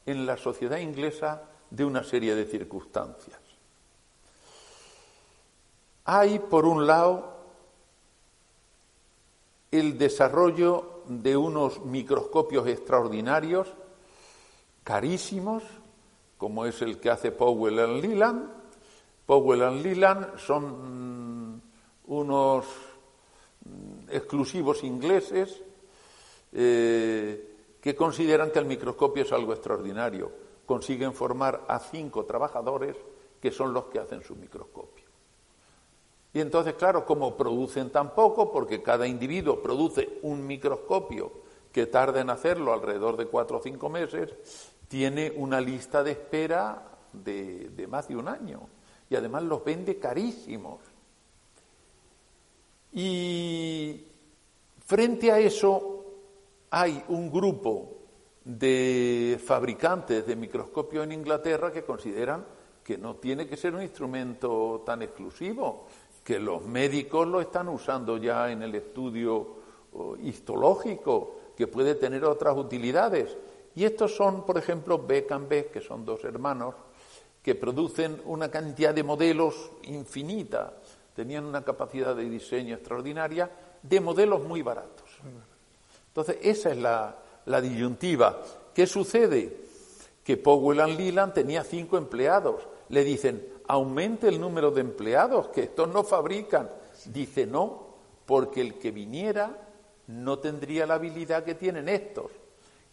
en 0.07 0.27
la 0.27 0.37
sociedad 0.37 0.79
inglesa 0.79 1.43
de 1.71 1.85
una 1.85 2.05
serie 2.05 2.35
de 2.35 2.45
circunstancias. 2.45 3.39
Hay, 6.05 6.39
por 6.39 6.65
un 6.65 6.87
lado, 6.87 7.37
el 9.71 9.99
desarrollo 9.99 11.03
de 11.07 11.37
unos 11.37 11.85
microscopios 11.85 12.67
extraordinarios, 12.67 13.69
carísimos, 14.85 15.63
como 16.39 16.65
es 16.65 16.81
el 16.81 16.99
que 16.99 17.11
hace 17.11 17.33
Powell 17.33 17.79
and 17.81 18.03
Leland. 18.03 18.51
Powell 19.27 19.63
and 19.63 19.83
Leland 19.83 20.39
son 20.39 21.57
mm, 21.57 21.61
unos 22.07 22.65
mm, 23.65 24.11
exclusivos 24.11 24.85
ingleses 24.85 25.61
eh, 26.53 27.77
que 27.81 27.95
consideran 27.95 28.51
que 28.51 28.59
el 28.59 28.65
microscopio 28.65 29.23
es 29.23 29.33
algo 29.33 29.53
extraordinario. 29.53 30.31
Consiguen 30.67 31.15
formar 31.15 31.65
a 31.69 31.79
cinco 31.79 32.25
trabajadores 32.25 32.97
que 33.41 33.51
son 33.51 33.73
los 33.73 33.85
que 33.87 33.99
hacen 33.99 34.23
su 34.23 34.37
microscopio. 34.37 35.05
Y 36.33 36.41
entonces, 36.41 36.75
claro, 36.75 37.07
como 37.07 37.37
producen 37.37 37.91
tan 37.91 38.15
poco, 38.15 38.53
porque 38.53 38.83
cada 38.83 39.07
individuo 39.07 39.63
produce 39.63 40.19
un 40.23 40.47
microscopio 40.47 41.33
que 41.73 41.87
tarda 41.87 42.21
en 42.21 42.31
hacerlo 42.31 42.73
alrededor 42.73 43.17
de 43.17 43.27
cuatro 43.27 43.59
o 43.59 43.63
cinco 43.63 43.89
meses, 43.89 44.35
tiene 44.89 45.33
una 45.37 45.61
lista 45.61 46.03
de 46.03 46.13
espera 46.13 46.83
de, 47.13 47.71
de 47.71 47.87
más 47.87 48.09
de 48.09 48.17
un 48.17 48.29
año. 48.29 48.69
Y 49.09 49.17
además 49.17 49.43
los 49.45 49.65
vende 49.65 49.99
carísimos. 49.99 50.81
Y 52.93 54.05
frente 54.85 55.33
a 55.33 55.39
eso, 55.39 55.98
hay 56.71 57.03
un 57.09 57.31
grupo 57.31 57.97
de 58.45 59.41
fabricantes 59.45 60.27
de 60.27 60.37
microscopios 60.37 61.05
en 61.05 61.13
Inglaterra 61.13 61.73
que 61.73 61.85
consideran 61.85 62.45
que 62.83 62.97
no 62.97 63.17
tiene 63.17 63.47
que 63.47 63.57
ser 63.57 63.75
un 63.75 63.83
instrumento 63.83 64.83
tan 64.87 65.03
exclusivo, 65.03 65.87
que 66.25 66.39
los 66.39 66.65
médicos 66.65 67.29
lo 67.29 67.41
están 67.41 67.69
usando 67.69 68.17
ya 68.17 68.51
en 68.51 68.63
el 68.63 68.75
estudio 68.75 69.59
histológico, 70.23 71.37
que 71.57 71.67
puede 71.67 71.97
tener 71.97 72.25
otras 72.25 72.57
utilidades. 72.57 73.37
Y 73.75 73.85
estos 73.85 74.17
son, 74.17 74.47
por 74.47 74.57
ejemplo, 74.57 75.05
Beck 75.07 75.31
and 75.33 75.49
Beck, 75.49 75.71
que 75.71 75.81
son 75.81 76.05
dos 76.05 76.25
hermanos, 76.25 76.75
que 77.43 77.55
producen 77.55 78.21
una 78.25 78.51
cantidad 78.51 78.95
de 78.95 79.03
modelos 79.03 79.71
infinita, 79.83 80.75
tenían 81.15 81.45
una 81.45 81.65
capacidad 81.65 82.15
de 82.15 82.29
diseño 82.29 82.75
extraordinaria, 82.75 83.51
de 83.83 84.01
modelos 84.01 84.43
muy 84.45 84.63
baratos. 84.63 85.08
Entonces, 86.09 86.39
esa 86.43 86.71
es 86.71 86.79
la, 86.79 87.61
disyuntiva. 87.61 88.43
¿Qué 88.75 88.87
sucede? 88.87 89.57
Que 90.25 90.37
Powell 90.37 90.81
and 90.81 90.99
Leland 90.99 91.33
tenía 91.33 91.65
cinco 91.65 91.97
empleados. 91.97 92.67
Le 92.89 93.05
dicen, 93.05 93.47
aumente 93.67 94.29
el 94.29 94.41
número 94.41 94.71
de 94.71 94.81
empleados, 94.81 95.49
que 95.49 95.63
estos 95.63 95.89
no 95.89 96.05
fabrican. 96.05 96.69
Dice, 97.07 97.47
no, 97.47 97.95
porque 98.27 98.61
el 98.61 98.79
que 98.79 98.91
viniera 98.91 99.57
no 100.09 100.39
tendría 100.39 100.87
la 100.87 100.95
habilidad 100.95 101.45
que 101.45 101.55
tienen 101.55 101.89
estos. 101.89 102.31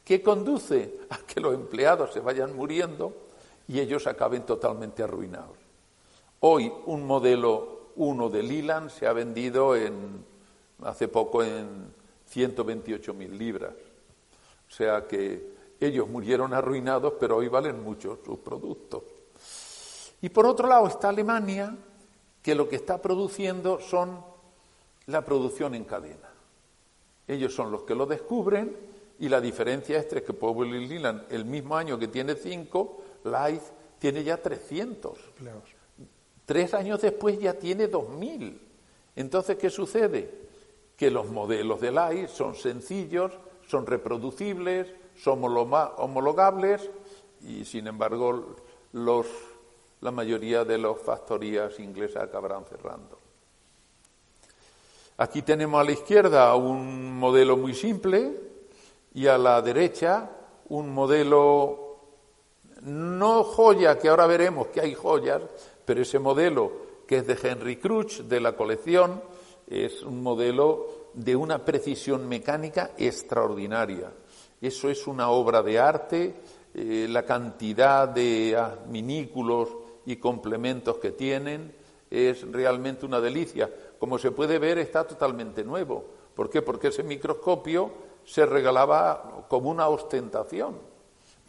¿Qué 0.04 0.22
conduce 0.22 1.00
a 1.10 1.18
que 1.20 1.42
los 1.42 1.54
empleados 1.56 2.14
se 2.14 2.20
vayan 2.20 2.56
muriendo 2.56 3.14
y 3.68 3.80
ellos 3.80 4.06
acaben 4.08 4.44
totalmente 4.44 5.04
arruinados? 5.04 5.58
Hoy 6.42 6.72
un 6.86 7.06
modelo 7.06 7.90
1 7.96 8.30
de 8.30 8.44
Leland 8.44 8.90
se 8.90 9.08
ha 9.08 9.14
vendido 9.14 9.76
en, 9.76 10.24
hace 10.84 11.08
poco 11.08 11.44
en 11.44 11.94
128.000 12.34 13.30
libras. 13.30 13.74
O 14.68 14.72
sea 14.72 15.08
que 15.08 15.56
ellos 15.80 16.08
murieron 16.08 16.54
arruinados, 16.54 17.14
pero 17.20 17.38
hoy 17.38 17.48
valen 17.48 17.84
mucho 17.84 18.20
sus 18.26 18.40
productos. 18.40 19.04
Y 20.22 20.30
por 20.30 20.46
otro 20.46 20.68
lado 20.68 20.88
está 20.88 21.10
Alemania, 21.10 21.76
que 22.42 22.56
lo 22.56 22.68
que 22.70 22.78
está 22.78 23.02
produciendo 23.02 23.80
son 23.80 24.24
la 25.08 25.24
producción 25.24 25.76
en 25.76 25.84
cadena. 25.84 26.30
Ellos 27.28 27.54
son 27.54 27.72
los 27.72 27.84
que 27.84 27.96
lo 27.96 28.06
descubren 28.06 28.76
y 29.20 29.30
la 29.30 29.42
diferencia 29.42 29.98
es 29.98 30.06
que 30.06 30.34
Powell 30.34 30.76
y 30.76 30.88
Leland, 30.88 31.24
el 31.32 31.46
mismo 31.46 31.76
año 31.76 31.98
que 31.98 32.08
tiene 32.08 32.36
cinco, 32.36 33.02
Life 33.24 33.72
tiene 34.00 34.24
ya 34.24 34.38
300. 34.38 35.18
Tres 36.46 36.74
años 36.74 37.02
después 37.02 37.40
ya 37.40 37.54
tiene 37.54 37.90
2.000. 37.90 38.58
Entonces, 39.16 39.58
¿qué 39.58 39.70
sucede? 39.70 40.46
Que 40.98 41.12
los 41.12 41.30
modelos 41.30 41.82
de 41.82 41.92
LAI 41.92 42.28
son 42.28 42.56
sencillos, 42.56 43.32
son 43.68 43.86
reproducibles, 43.86 44.88
son 45.16 45.42
homologables 45.44 46.90
y, 47.42 47.66
sin 47.66 47.88
embargo, 47.88 48.56
la 48.94 50.12
mayoría 50.12 50.64
de 50.64 50.78
las 50.78 50.98
factorías 51.00 51.80
inglesas 51.80 52.24
acabarán 52.24 52.66
cerrando. 52.66 53.20
Aquí 55.18 55.42
tenemos 55.42 55.80
a 55.80 55.84
la 55.84 55.92
izquierda 55.92 56.56
un 56.56 57.18
modelo 57.18 57.56
muy 57.56 57.74
simple 57.74 58.38
y 59.14 59.28
a 59.28 59.38
la 59.38 59.62
derecha 59.62 60.30
un 60.68 60.94
modelo 60.94 61.86
no 62.82 63.44
joya, 63.44 63.98
que 63.98 64.10
ahora 64.10 64.28
veremos 64.28 64.68
que 64.68 64.82
hay 64.82 64.94
joyas, 64.94 65.42
pero 65.86 66.02
ese 66.02 66.20
modelo 66.20 66.72
que 67.08 67.18
es 67.18 67.28
de 67.28 67.38
Henry 67.42 67.78
Cruch, 67.78 68.22
de 68.22 68.40
la 68.40 68.56
colección, 68.56 69.22
es 69.68 70.04
un 70.04 70.22
modelo 70.22 71.10
de 71.14 71.36
una 71.36 71.64
precisión 71.64 72.28
mecánica 72.28 72.92
extraordinaria. 72.98 74.12
Eso 74.62 74.90
es 74.90 75.08
una 75.08 75.30
obra 75.30 75.62
de 75.62 75.80
arte, 75.80 76.36
eh, 76.74 77.08
la 77.10 77.24
cantidad 77.24 78.08
de 78.08 78.58
minículos 78.90 79.70
y 80.06 80.18
complementos 80.18 80.98
que 80.98 81.12
tienen 81.12 81.74
es 82.10 82.50
realmente 82.52 83.06
una 83.06 83.20
delicia. 83.20 83.70
Como 83.98 84.18
se 84.18 84.32
puede 84.32 84.60
ver, 84.60 84.78
está 84.78 85.06
totalmente 85.06 85.64
nuevo. 85.64 86.06
¿Por 86.36 86.50
qué? 86.50 86.62
Porque 86.62 86.90
ese 86.90 87.04
microscopio 87.04 87.92
se 88.26 88.46
regalaba 88.46 89.46
como 89.48 89.70
una 89.70 89.88
ostentación, 89.88 90.76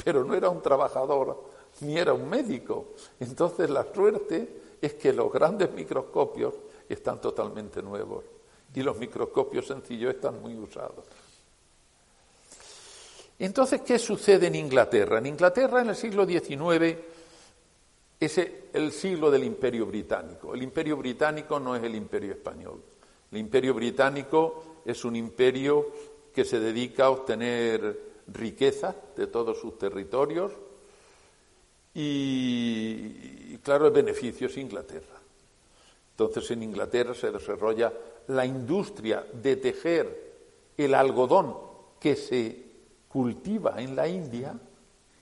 pero 0.02 0.24
no 0.24 0.34
era 0.34 0.48
un 0.48 0.62
trabajador 0.62 1.44
ni 1.80 1.98
era 1.98 2.12
un 2.12 2.28
médico. 2.28 2.88
Entonces 3.20 3.68
la 3.70 3.86
suerte 3.92 4.76
es 4.80 4.94
que 4.94 5.12
los 5.12 5.32
grandes 5.32 5.72
microscopios 5.72 6.54
están 6.88 7.20
totalmente 7.20 7.82
nuevos 7.82 8.24
y 8.74 8.82
los 8.82 8.98
microscopios 8.98 9.66
sencillos 9.66 10.14
están 10.14 10.40
muy 10.40 10.54
usados. 10.54 11.04
Entonces, 13.38 13.82
¿qué 13.82 13.98
sucede 13.98 14.46
en 14.46 14.54
Inglaterra? 14.54 15.18
En 15.18 15.26
Inglaterra, 15.26 15.82
en 15.82 15.90
el 15.90 15.96
siglo 15.96 16.26
XIX, 16.26 16.96
es 18.18 18.38
el 18.72 18.92
siglo 18.92 19.30
del 19.30 19.44
imperio 19.44 19.86
británico. 19.86 20.54
El 20.54 20.62
imperio 20.62 20.96
británico 20.96 21.60
no 21.60 21.76
es 21.76 21.82
el 21.82 21.94
imperio 21.94 22.32
español. 22.32 22.82
El 23.30 23.38
imperio 23.38 23.74
británico 23.74 24.82
es 24.84 25.04
un 25.04 25.16
imperio 25.16 25.86
que 26.34 26.44
se 26.44 26.60
dedica 26.60 27.06
a 27.06 27.10
obtener 27.10 28.16
riqueza 28.28 28.94
de 29.16 29.26
todos 29.26 29.60
sus 29.60 29.78
territorios 29.78 30.52
y, 31.94 33.56
claro, 33.58 33.86
el 33.86 33.92
beneficio 33.92 34.48
es 34.48 34.56
Inglaterra. 34.56 35.15
Entonces 36.18 36.50
en 36.50 36.62
Inglaterra 36.62 37.12
se 37.12 37.30
desarrolla 37.30 37.92
la 38.28 38.46
industria 38.46 39.26
de 39.34 39.56
tejer 39.56 40.32
el 40.74 40.94
algodón 40.94 41.54
que 42.00 42.16
se 42.16 42.64
cultiva 43.06 43.74
en 43.82 43.94
la 43.94 44.08
India, 44.08 44.58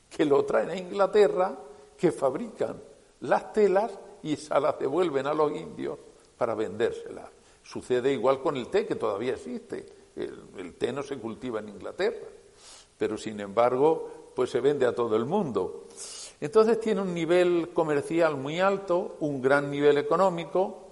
que 0.09 0.25
lo 0.25 0.45
traen 0.45 0.71
a 0.71 0.77
Inglaterra, 0.77 1.59
que 1.97 2.13
fabrican 2.13 2.81
las 3.23 3.53
telas 3.53 3.99
y 4.23 4.37
se 4.37 4.59
las 4.61 4.79
devuelven 4.79 5.27
a 5.27 5.35
los 5.35 5.51
indios 5.51 5.99
para 6.39 6.55
vendérselas. 6.55 7.29
Sucede 7.65 8.13
igual 8.13 8.41
con 8.41 8.57
el 8.57 8.69
té, 8.69 8.87
que 8.87 8.95
todavía 8.95 9.33
existe. 9.33 9.87
El, 10.15 10.75
té 10.75 10.93
no 10.93 11.03
se 11.03 11.19
cultiva 11.19 11.59
en 11.59 11.71
Inglaterra, 11.71 12.29
pero 12.97 13.19
sin 13.19 13.41
embargo, 13.41 14.31
pues 14.35 14.51
se 14.51 14.61
vende 14.61 14.87
a 14.87 14.95
todo 14.95 15.17
el 15.17 15.25
mundo. 15.25 15.89
Entonces 16.41 16.79
tiene 16.79 17.01
un 17.01 17.15
nivel 17.15 17.71
comercial 17.73 18.37
muy 18.37 18.61
alto, 18.61 19.17
un 19.21 19.41
gran 19.41 19.71
nivel 19.71 19.99
económico, 19.99 20.84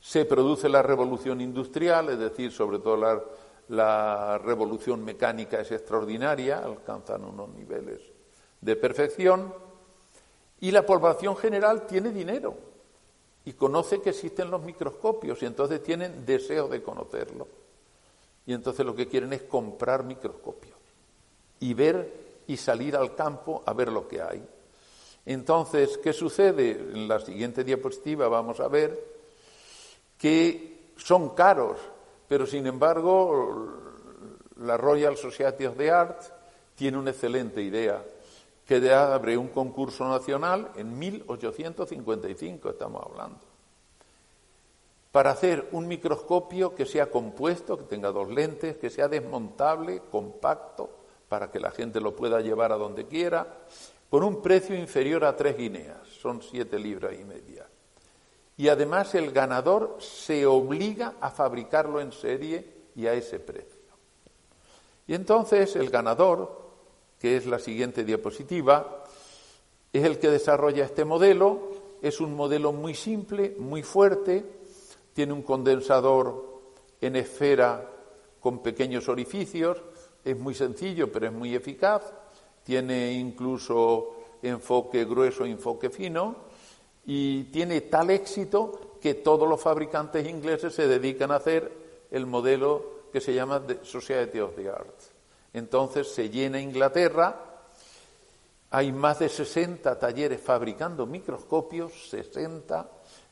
se 0.00 0.24
produce 0.24 0.68
la 0.68 0.82
revolución 0.82 1.40
industrial, 1.40 2.08
es 2.08 2.18
decir, 2.18 2.50
sobre 2.50 2.78
todo 2.78 2.96
la, 3.68 4.38
revolución 4.38 5.04
mecánica 5.04 5.60
es 5.60 5.70
extraordinaria, 5.70 6.58
alcanzan 6.58 7.24
unos 7.24 7.50
niveles 7.50 8.00
de 8.60 8.76
perfección, 8.76 9.54
y 10.60 10.70
la 10.70 10.84
población 10.84 11.36
general 11.36 11.86
tiene 11.86 12.10
dinero 12.10 12.54
y 13.44 13.52
conoce 13.52 14.00
que 14.00 14.10
existen 14.10 14.50
los 14.50 14.62
microscopios 14.62 15.42
y 15.42 15.46
entonces 15.46 15.82
tienen 15.82 16.26
deseo 16.26 16.68
de 16.68 16.82
conocerlo. 16.82 17.48
Y 18.44 18.52
entonces 18.52 18.84
lo 18.84 18.94
que 18.94 19.08
quieren 19.08 19.32
es 19.32 19.42
comprar 19.42 20.04
microscopios 20.04 20.76
y 21.60 21.72
ver 21.72 22.12
y 22.46 22.56
salir 22.56 22.96
al 22.96 23.14
campo 23.14 23.62
a 23.64 23.72
ver 23.72 23.90
lo 23.90 24.06
que 24.08 24.20
hay. 24.20 24.44
Entonces, 25.24 25.96
¿qué 25.98 26.12
sucede? 26.12 26.72
En 26.72 27.08
la 27.08 27.20
siguiente 27.20 27.64
diapositiva 27.64 28.28
vamos 28.28 28.60
a 28.60 28.68
ver 28.68 29.09
que 30.20 30.92
son 30.96 31.30
caros, 31.30 31.78
pero 32.28 32.46
sin 32.46 32.66
embargo 32.66 33.68
la 34.58 34.76
Royal 34.76 35.16
Society 35.16 35.64
of 35.64 35.78
the 35.78 35.90
Arts 35.90 36.30
tiene 36.74 36.98
una 36.98 37.10
excelente 37.10 37.62
idea 37.62 38.04
que 38.66 38.92
abre 38.92 39.36
un 39.38 39.48
concurso 39.48 40.06
nacional 40.06 40.72
en 40.76 40.96
1855, 40.96 42.70
estamos 42.70 43.02
hablando, 43.04 43.40
para 45.10 45.30
hacer 45.30 45.68
un 45.72 45.88
microscopio 45.88 46.74
que 46.74 46.86
sea 46.86 47.10
compuesto, 47.10 47.78
que 47.78 47.84
tenga 47.84 48.12
dos 48.12 48.28
lentes, 48.28 48.76
que 48.76 48.90
sea 48.90 49.08
desmontable, 49.08 50.02
compacto, 50.10 50.90
para 51.28 51.50
que 51.50 51.58
la 51.58 51.70
gente 51.70 52.00
lo 52.00 52.14
pueda 52.14 52.40
llevar 52.40 52.72
a 52.72 52.76
donde 52.76 53.06
quiera, 53.06 53.64
con 54.10 54.22
un 54.22 54.42
precio 54.42 54.76
inferior 54.76 55.24
a 55.24 55.34
tres 55.34 55.56
guineas, 55.56 56.06
son 56.06 56.42
siete 56.42 56.78
libras 56.78 57.14
y 57.18 57.24
media. 57.24 57.69
Y 58.60 58.68
además 58.68 59.14
el 59.14 59.32
ganador 59.32 59.96
se 60.00 60.44
obliga 60.44 61.14
a 61.18 61.30
fabricarlo 61.30 61.98
en 61.98 62.12
serie 62.12 62.90
y 62.94 63.06
a 63.06 63.14
ese 63.14 63.40
precio. 63.40 63.80
Y 65.06 65.14
entonces 65.14 65.76
el 65.76 65.88
ganador 65.88 66.60
que 67.18 67.38
es 67.38 67.46
la 67.46 67.58
siguiente 67.58 68.04
diapositiva, 68.04 69.04
es 69.90 70.04
el 70.04 70.18
que 70.18 70.30
desarrolla 70.30 70.84
este 70.84 71.06
modelo. 71.06 71.70
Es 72.02 72.20
un 72.20 72.36
modelo 72.36 72.70
muy 72.72 72.94
simple, 72.94 73.56
muy 73.58 73.82
fuerte, 73.82 74.44
tiene 75.14 75.32
un 75.32 75.40
condensador 75.42 76.60
en 77.00 77.16
esfera 77.16 77.90
con 78.40 78.62
pequeños 78.62 79.08
orificios, 79.08 79.78
es 80.22 80.38
muy 80.38 80.54
sencillo 80.54 81.10
pero 81.10 81.28
es 81.28 81.32
muy 81.32 81.54
eficaz, 81.54 82.12
tiene 82.62 83.12
incluso 83.12 84.16
enfoque 84.42 85.06
grueso 85.06 85.46
enfoque 85.46 85.88
fino 85.88 86.49
y 87.12 87.42
tiene 87.50 87.80
tal 87.80 88.08
éxito 88.10 88.98
que 89.00 89.14
todos 89.14 89.48
los 89.48 89.60
fabricantes 89.60 90.28
ingleses 90.28 90.72
se 90.72 90.86
dedican 90.86 91.32
a 91.32 91.36
hacer 91.36 91.72
el 92.08 92.24
modelo 92.24 93.00
que 93.12 93.20
se 93.20 93.34
llama 93.34 93.60
Society 93.82 94.38
of 94.38 94.54
the 94.54 94.68
Arts. 94.68 95.10
Entonces 95.52 96.06
se 96.06 96.30
llena 96.30 96.60
Inglaterra, 96.60 97.64
hay 98.70 98.92
más 98.92 99.18
de 99.18 99.28
60 99.28 99.98
talleres 99.98 100.40
fabricando 100.40 101.04
microscopios, 101.04 102.10
60, 102.10 102.88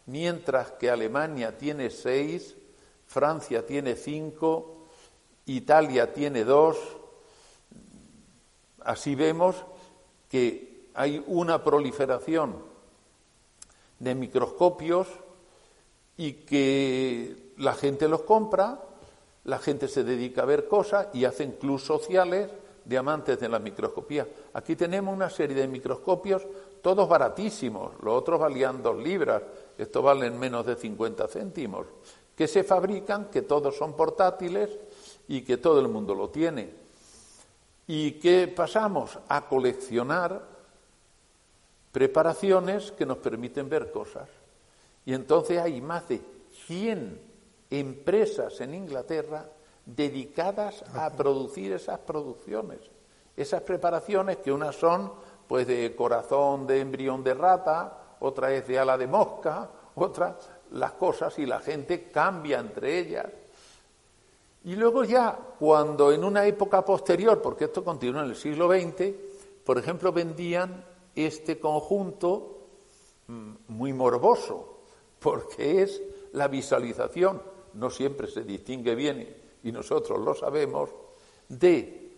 mientras 0.07 0.73
que 0.73 0.91
Alemania 0.91 1.57
tiene 1.57 1.91
6, 1.91 2.57
Francia 3.07 3.65
tiene 3.65 3.95
5, 3.95 4.89
Italia 5.47 6.13
tiene 6.13 6.43
2. 6.43 6.77
Así 8.81 9.15
vemos 9.15 9.55
que 10.29 10.89
hay 10.95 11.23
una 11.29 11.63
proliferación 11.63 12.68
de 13.99 14.15
microscopios 14.15 15.09
y 16.17 16.33
que 16.35 17.53
la 17.57 17.75
gente 17.75 18.09
los 18.09 18.23
compra 18.23 18.81
la 19.49 19.59
gente 19.59 19.89
se 19.89 20.05
dedica 20.05 20.43
a 20.43 20.45
ver 20.45 20.69
cosas 20.69 21.09
y 21.15 21.25
hacen 21.25 21.53
clubs 21.53 21.83
sociales 21.83 22.51
de 22.85 22.99
amantes 22.99 23.41
de 23.41 23.49
la 23.49 23.59
microscopía. 23.59 24.29
Aquí 24.53 24.77
tenemos 24.77 25.15
una 25.15 25.31
serie 25.31 25.57
de 25.57 25.67
microscopios, 25.67 26.47
todos 26.83 27.09
baratísimos, 27.09 27.93
los 28.03 28.15
otros 28.15 28.39
valían 28.39 28.83
dos 28.83 28.99
libras, 28.99 29.43
estos 29.79 30.03
valen 30.03 30.39
menos 30.39 30.67
de 30.67 30.77
50 30.77 31.27
céntimos, 31.29 31.87
que 32.37 32.47
se 32.47 32.63
fabrican, 32.63 33.31
que 33.31 33.41
todos 33.41 33.75
son 33.75 33.95
portátiles 33.95 34.69
y 35.29 35.41
que 35.41 35.57
todo 35.57 35.81
el 35.81 35.89
mundo 35.89 36.15
lo 36.15 36.29
tiene. 36.29 36.71
¿Y 37.87 38.13
qué 38.13 38.53
pasamos? 38.55 39.19
A 39.29 39.47
coleccionar 39.47 40.43
preparaciones 41.93 42.93
que 42.93 43.07
nos 43.07 43.19
permiten 43.19 43.69
ver 43.69 43.91
cosas. 43.91 44.29
Y 45.05 45.15
entonces 45.15 45.59
hay 45.59 45.81
más 45.81 46.09
de 46.09 46.21
100 46.67 47.21
empresas 47.71 48.61
en 48.61 48.75
Inglaterra 48.75 49.47
dedicadas 49.85 50.85
a 50.95 51.11
producir 51.11 51.73
esas 51.73 51.99
producciones, 52.01 52.79
esas 53.37 53.63
preparaciones 53.63 54.39
que 54.39 54.53
unas 54.53 54.77
son 54.77 55.13
pues 55.47 55.67
de 55.67 55.95
corazón 55.97 56.67
de 56.67 56.81
embrión 56.81 57.25
de 57.25 57.33
rata, 57.33 58.17
otra 58.21 58.53
es 58.53 58.67
de 58.69 58.79
ala 58.79 58.99
de 58.99 59.07
mosca, 59.07 59.71
otras 59.95 60.51
las 60.73 60.93
cosas 60.93 61.39
y 61.39 61.47
la 61.47 61.61
gente 61.61 62.11
cambia 62.11 62.59
entre 62.59 62.99
ellas. 62.99 63.27
Y 64.65 64.77
luego 64.77 65.05
ya, 65.05 65.39
cuando 65.59 66.13
en 66.13 66.25
una 66.25 66.45
época 66.45 66.85
posterior, 66.85 67.41
porque 67.41 67.65
esto 67.65 67.83
continúa 67.83 68.23
en 68.23 68.31
el 68.31 68.37
siglo 68.37 68.69
XX, 68.69 69.15
por 69.65 69.79
ejemplo, 69.79 70.13
vendían 70.13 70.85
este 71.27 71.59
conjunto 71.59 72.69
mm, 73.27 73.53
muy 73.69 73.93
morboso, 73.93 74.81
porque 75.19 75.83
es 75.83 76.03
la 76.33 76.49
visualización 76.49 77.41
no 77.75 77.91
siempre 77.91 78.27
se 78.27 78.43
distingue 78.43 78.95
bien 78.95 79.37
y 79.63 79.73
nosotros 79.73 80.19
lo 80.19 80.35
sabemos, 80.35 80.91
de 81.49 82.11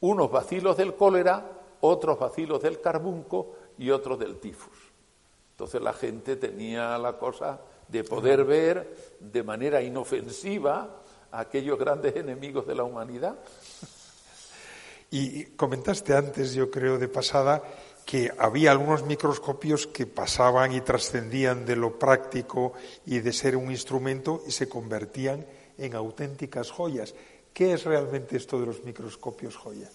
unos 0.00 0.30
vacilos 0.30 0.76
del 0.76 0.94
cólera, 0.94 1.50
otros 1.80 2.18
vacilos 2.18 2.62
del 2.62 2.80
carbunco 2.80 3.54
y 3.78 3.90
otros 3.90 4.18
del 4.18 4.36
tifus. 4.36 4.76
Entonces 5.52 5.80
la 5.82 5.92
gente 5.92 6.36
tenía 6.36 6.98
la 6.98 7.16
cosa 7.18 7.60
de 7.88 8.02
poder 8.04 8.44
ver 8.44 9.16
de 9.20 9.42
manera 9.42 9.82
inofensiva 9.82 11.02
a 11.30 11.40
aquellos 11.40 11.78
grandes 11.78 12.16
enemigos 12.16 12.66
de 12.66 12.74
la 12.74 12.84
humanidad. 12.84 13.36
Y 15.10 15.44
comentaste 15.56 16.14
antes, 16.14 16.54
yo 16.54 16.70
creo, 16.70 16.98
de 16.98 17.08
pasada, 17.08 17.62
que 18.04 18.30
había 18.38 18.70
algunos 18.70 19.04
microscopios 19.04 19.86
que 19.86 20.06
pasaban 20.06 20.72
y 20.72 20.80
trascendían 20.82 21.64
de 21.64 21.76
lo 21.76 21.98
práctico 21.98 22.74
y 23.06 23.20
de 23.20 23.32
ser 23.32 23.56
un 23.56 23.70
instrumento 23.70 24.42
y 24.46 24.50
se 24.50 24.68
convertían 24.68 25.46
en 25.78 25.94
auténticas 25.94 26.70
joyas. 26.70 27.14
¿Qué 27.52 27.72
es 27.72 27.84
realmente 27.84 28.36
esto 28.36 28.60
de 28.60 28.66
los 28.66 28.84
microscopios 28.84 29.56
joya? 29.56 29.90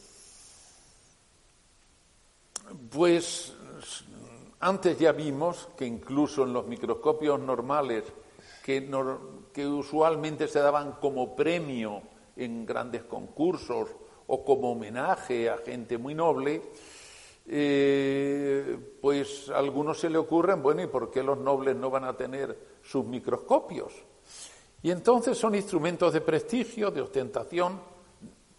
Pues 2.89 3.53
antes 4.59 4.97
ya 4.97 5.11
vimos 5.11 5.69
que 5.77 5.85
incluso 5.85 6.43
en 6.43 6.53
los 6.53 6.67
microscopios 6.67 7.39
normales, 7.39 8.03
que, 8.63 8.89
que 9.53 9.67
usualmente 9.67 10.47
se 10.47 10.59
daban 10.59 10.93
como 10.93 11.35
premio 11.35 12.01
en 12.35 12.65
grandes 12.65 13.03
concursos 13.03 13.89
o 14.27 14.43
como 14.43 14.71
homenaje 14.71 15.49
a 15.49 15.57
gente 15.57 15.97
muy 15.97 16.13
noble, 16.13 16.61
pues 19.01 19.49
a 19.49 19.57
algunos 19.57 19.99
se 19.99 20.09
le 20.09 20.19
ocurren, 20.19 20.61
bueno, 20.61 20.83
¿y 20.83 20.87
por 20.87 21.09
qué 21.09 21.23
los 21.23 21.37
nobles 21.37 21.75
no 21.75 21.89
van 21.89 22.03
a 22.03 22.15
tener 22.15 22.77
sus 22.83 23.03
microscopios? 23.05 23.91
Y 24.83 24.91
entonces 24.91 25.37
son 25.37 25.55
instrumentos 25.55 26.13
de 26.13 26.21
prestigio, 26.21 26.91
de 26.91 27.01
ostentación, 27.01 27.81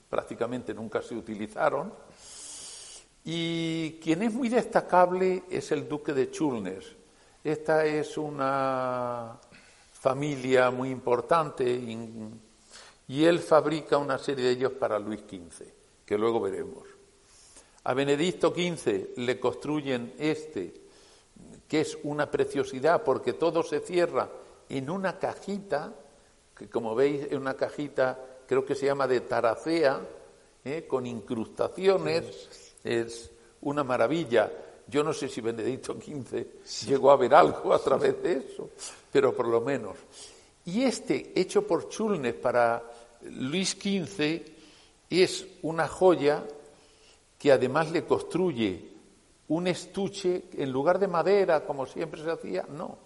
prácticamente 0.08 0.74
nunca 0.74 1.00
se 1.00 1.14
utilizaron. 1.14 1.92
Y 3.24 3.92
quien 4.02 4.22
es 4.22 4.32
muy 4.32 4.48
destacable 4.48 5.44
es 5.48 5.70
el 5.70 5.88
duque 5.88 6.12
de 6.12 6.30
Chulnes. 6.30 6.84
Esta 7.44 7.86
es 7.86 8.18
una 8.18 9.38
familia 9.92 10.70
muy 10.70 10.90
importante 10.90 11.64
y 13.06 13.24
él 13.24 13.38
fabrica 13.38 13.98
una 13.98 14.18
serie 14.18 14.46
de 14.46 14.50
ellos 14.50 14.72
para 14.72 14.98
Luis 14.98 15.20
XV, 15.20 15.64
que 16.04 16.18
luego 16.18 16.40
veremos. 16.40 16.89
A 17.84 17.94
Benedicto 17.94 18.50
XV 18.50 19.16
le 19.16 19.40
construyen 19.40 20.14
este, 20.18 20.74
que 21.66 21.80
es 21.80 21.96
una 22.02 22.30
preciosidad 22.30 23.02
porque 23.02 23.32
todo 23.32 23.62
se 23.62 23.80
cierra 23.80 24.28
en 24.68 24.90
una 24.90 25.18
cajita, 25.18 25.92
que 26.56 26.68
como 26.68 26.94
veis 26.94 27.26
es 27.30 27.32
una 27.32 27.54
cajita, 27.54 28.18
creo 28.46 28.64
que 28.64 28.74
se 28.74 28.86
llama 28.86 29.06
de 29.06 29.20
taracea, 29.20 30.00
¿eh? 30.64 30.86
con 30.86 31.06
incrustaciones, 31.06 32.76
es 32.84 33.30
una 33.62 33.82
maravilla. 33.82 34.50
Yo 34.86 35.02
no 35.02 35.12
sé 35.12 35.28
si 35.28 35.40
Benedicto 35.40 35.94
XV 35.94 36.86
llegó 36.86 37.10
a 37.10 37.16
ver 37.16 37.34
algo 37.34 37.72
a 37.72 37.78
través 37.78 38.22
de 38.22 38.32
eso, 38.32 38.70
pero 39.10 39.34
por 39.34 39.46
lo 39.46 39.60
menos. 39.60 39.96
Y 40.66 40.82
este, 40.82 41.32
hecho 41.34 41.66
por 41.66 41.88
Chulnes 41.88 42.34
para 42.34 42.82
Luis 43.22 43.70
XV, 43.70 44.42
es 45.08 45.46
una 45.62 45.88
joya 45.88 46.44
que 47.40 47.50
además 47.50 47.90
le 47.90 48.04
construye 48.04 48.86
un 49.48 49.66
estuche, 49.66 50.44
en 50.52 50.70
lugar 50.70 50.98
de 50.98 51.08
madera, 51.08 51.64
como 51.64 51.86
siempre 51.86 52.22
se 52.22 52.30
hacía, 52.30 52.66
no, 52.68 52.98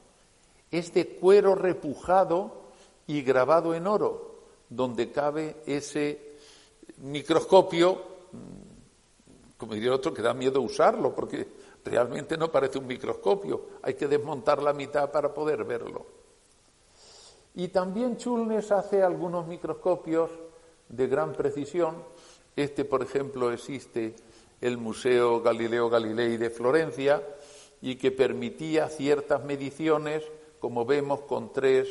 es 0.72 0.92
de 0.92 1.06
cuero 1.06 1.54
repujado 1.54 2.64
y 3.06 3.22
grabado 3.22 3.74
en 3.74 3.86
oro, 3.86 4.40
donde 4.68 5.12
cabe 5.12 5.58
ese 5.66 6.34
microscopio, 6.98 7.94
mm, 8.32 9.56
como 9.56 9.74
diría 9.74 9.94
otro, 9.94 10.12
que 10.12 10.20
da 10.20 10.34
miedo 10.34 10.60
usarlo, 10.60 11.14
porque 11.14 11.46
realmente 11.84 12.36
no 12.36 12.50
parece 12.50 12.78
un 12.78 12.88
microscopio, 12.88 13.66
hay 13.82 13.94
que 13.94 14.08
desmontar 14.08 14.60
la 14.60 14.72
mitad 14.72 15.12
para 15.12 15.32
poder 15.32 15.62
verlo. 15.62 16.06
Y 17.54 17.68
también 17.68 18.16
Chulnes 18.16 18.72
hace 18.72 19.00
algunos 19.00 19.46
microscopios 19.46 20.28
de 20.88 21.06
gran 21.06 21.32
precisión, 21.32 22.02
este, 22.56 22.84
por 22.84 23.02
ejemplo, 23.02 23.52
existe 23.52 24.14
el 24.60 24.78
Museo 24.78 25.40
Galileo 25.42 25.90
Galilei 25.90 26.36
de 26.36 26.50
Florencia 26.50 27.22
y 27.82 27.96
que 27.96 28.10
permitía 28.10 28.88
ciertas 28.88 29.44
mediciones, 29.44 30.22
como 30.58 30.86
vemos 30.86 31.20
con 31.22 31.52
tres 31.52 31.88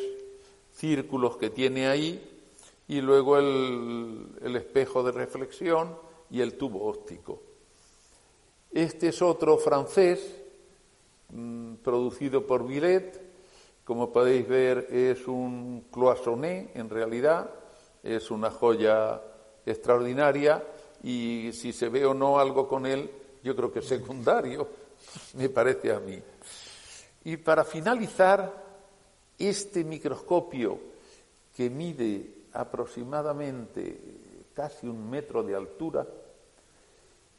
círculos 0.71 1.37
que 1.37 1.49
tiene 1.49 1.87
ahí, 1.87 2.33
y 2.87 3.01
luego 3.01 3.37
el, 3.37 4.55
espejo 4.55 5.03
de 5.03 5.11
reflexión 5.11 5.95
y 6.29 6.41
el 6.41 6.57
tubo 6.57 6.85
óptico. 6.85 7.41
Este 8.71 9.09
es 9.09 9.21
otro 9.21 9.57
francés, 9.57 10.35
mm, 11.29 11.75
producido 11.75 12.47
por 12.47 12.65
Villet. 12.67 13.21
Como 13.83 14.11
podéis 14.11 14.47
ver, 14.47 14.87
es 14.89 15.27
un 15.27 15.85
cloisonné, 15.91 16.71
en 16.73 16.89
realidad, 16.89 17.51
es 18.01 18.31
una 18.31 18.49
joya 18.49 19.21
extraordinaria 19.65 20.63
y 21.03 21.51
si 21.53 21.73
se 21.73 21.89
ve 21.89 22.05
o 22.05 22.13
no 22.13 22.39
algo 22.39 22.67
con 22.67 22.85
él, 22.85 23.09
yo 23.43 23.55
creo 23.55 23.71
que 23.71 23.79
es 23.79 23.87
secundario, 23.87 24.67
me 25.35 25.49
parece 25.49 25.91
a 25.91 25.99
mí. 25.99 26.21
Y 27.25 27.37
para 27.37 27.63
finalizar, 27.63 28.63
este 29.37 29.83
microscopio 29.83 30.79
que 31.55 31.69
mide 31.69 32.45
aproximadamente 32.53 33.99
casi 34.53 34.87
un 34.87 35.09
metro 35.09 35.43
de 35.43 35.55
altura, 35.55 36.05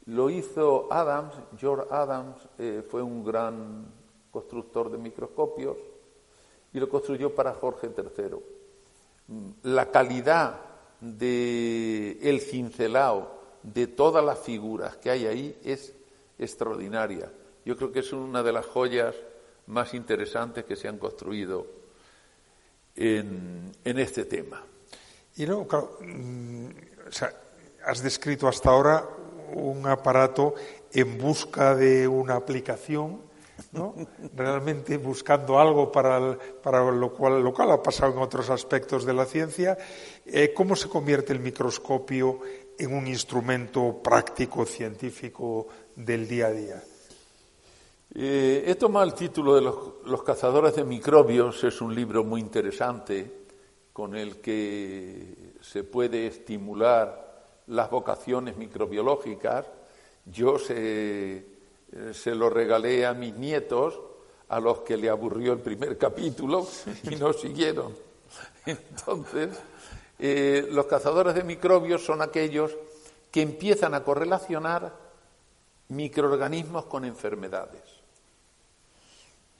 lo 0.07 0.29
hizo 0.29 0.91
Adams, 0.91 1.33
George 1.57 1.87
Adams 1.89 2.37
eh, 2.59 2.83
fue 2.87 3.01
un 3.01 3.23
gran 3.23 3.85
constructor 4.29 4.91
de 4.91 4.97
microscopios 4.97 5.77
y 6.73 6.79
lo 6.79 6.89
construyó 6.89 7.33
para 7.33 7.53
Jorge 7.53 7.89
III. 7.95 8.37
La 9.63 9.89
calidad 9.89 10.59
de 11.01 12.17
el 12.21 12.41
cincelado 12.41 13.35
de 13.63 13.87
todas 13.87 14.23
las 14.23 14.39
figuras 14.39 14.97
que 14.97 15.09
hay 15.09 15.25
ahí 15.25 15.57
es 15.63 15.93
extraordinaria. 16.37 17.31
Yo 17.65 17.75
creo 17.75 17.91
que 17.91 17.99
es 17.99 18.13
una 18.13 18.43
de 18.43 18.53
las 18.53 18.65
joyas 18.65 19.15
más 19.67 19.93
interesantes 19.93 20.65
que 20.65 20.75
se 20.75 20.87
han 20.87 20.97
construido 20.97 21.65
en, 22.95 23.73
este 23.83 24.25
tema. 24.25 24.63
Y 25.35 25.45
luego, 25.45 25.67
claro, 25.67 25.97
mm, 26.01 26.67
has 27.85 28.03
descrito 28.03 28.47
hasta 28.47 28.69
ahora 28.69 29.07
un 29.53 29.87
aparato 29.87 30.55
en 30.91 31.17
busca 31.17 31.75
de 31.75 32.07
una 32.07 32.35
aplicación 32.35 33.21
¿no? 33.71 33.95
realmente 34.35 34.97
buscando 34.97 35.59
algo 35.59 35.91
para, 35.91 36.37
para 36.61 36.91
lo, 36.91 37.13
cual, 37.13 37.41
lo 37.41 37.53
cual 37.53 37.71
ha 37.71 37.81
pasado 37.81 38.13
en 38.13 38.19
otros 38.19 38.49
aspectos 38.49 39.05
de 39.05 39.13
la 39.13 39.25
ciencia. 39.25 39.77
Eh, 40.25 40.53
¿Cómo 40.53 40.75
se 40.75 40.89
convierte 40.89 41.33
el 41.33 41.39
microscopio 41.39 42.39
en 42.77 42.93
un 42.93 43.07
instrumento 43.07 44.01
práctico, 44.01 44.65
científico 44.65 45.67
del 45.95 46.27
día 46.27 46.47
a 46.47 46.51
día? 46.51 46.83
Eh, 48.13 48.63
he 48.67 48.75
tomado 48.75 49.05
el 49.05 49.13
título 49.13 49.55
de 49.55 49.61
los, 49.61 49.77
los, 50.05 50.23
cazadores 50.23 50.75
de 50.75 50.85
microbios, 50.85 51.63
es 51.65 51.81
un 51.81 51.93
libro 51.93 52.23
muy 52.23 52.39
interesante 52.39 53.45
con 53.91 54.15
el 54.15 54.37
que 54.37 55.55
se 55.61 55.83
puede 55.83 56.27
estimular 56.27 57.25
las 57.67 57.89
vocaciones 57.89 58.55
microbiológicas. 58.55 59.65
Yo 60.25 60.57
sé 60.57 61.54
se 62.13 62.35
lo 62.35 62.49
regalé 62.49 63.05
a 63.05 63.13
mis 63.13 63.35
nietos, 63.35 63.99
a 64.49 64.59
los 64.59 64.79
que 64.79 64.97
le 64.97 65.09
aburrió 65.09 65.53
el 65.53 65.59
primer 65.59 65.97
capítulo 65.99 66.67
y 67.03 67.15
no 67.15 67.33
siguieron. 67.33 67.95
Entonces, 68.65 69.57
eh, 70.19 70.67
los 70.71 70.85
cazadores 70.85 71.35
de 71.35 71.43
microbios 71.43 72.03
son 72.03 72.21
aquellos 72.21 72.75
que 73.31 73.41
empiezan 73.41 73.93
a 73.93 74.03
correlacionar 74.03 74.93
microorganismos 75.89 76.85
con 76.85 77.05
enfermedades. 77.05 77.81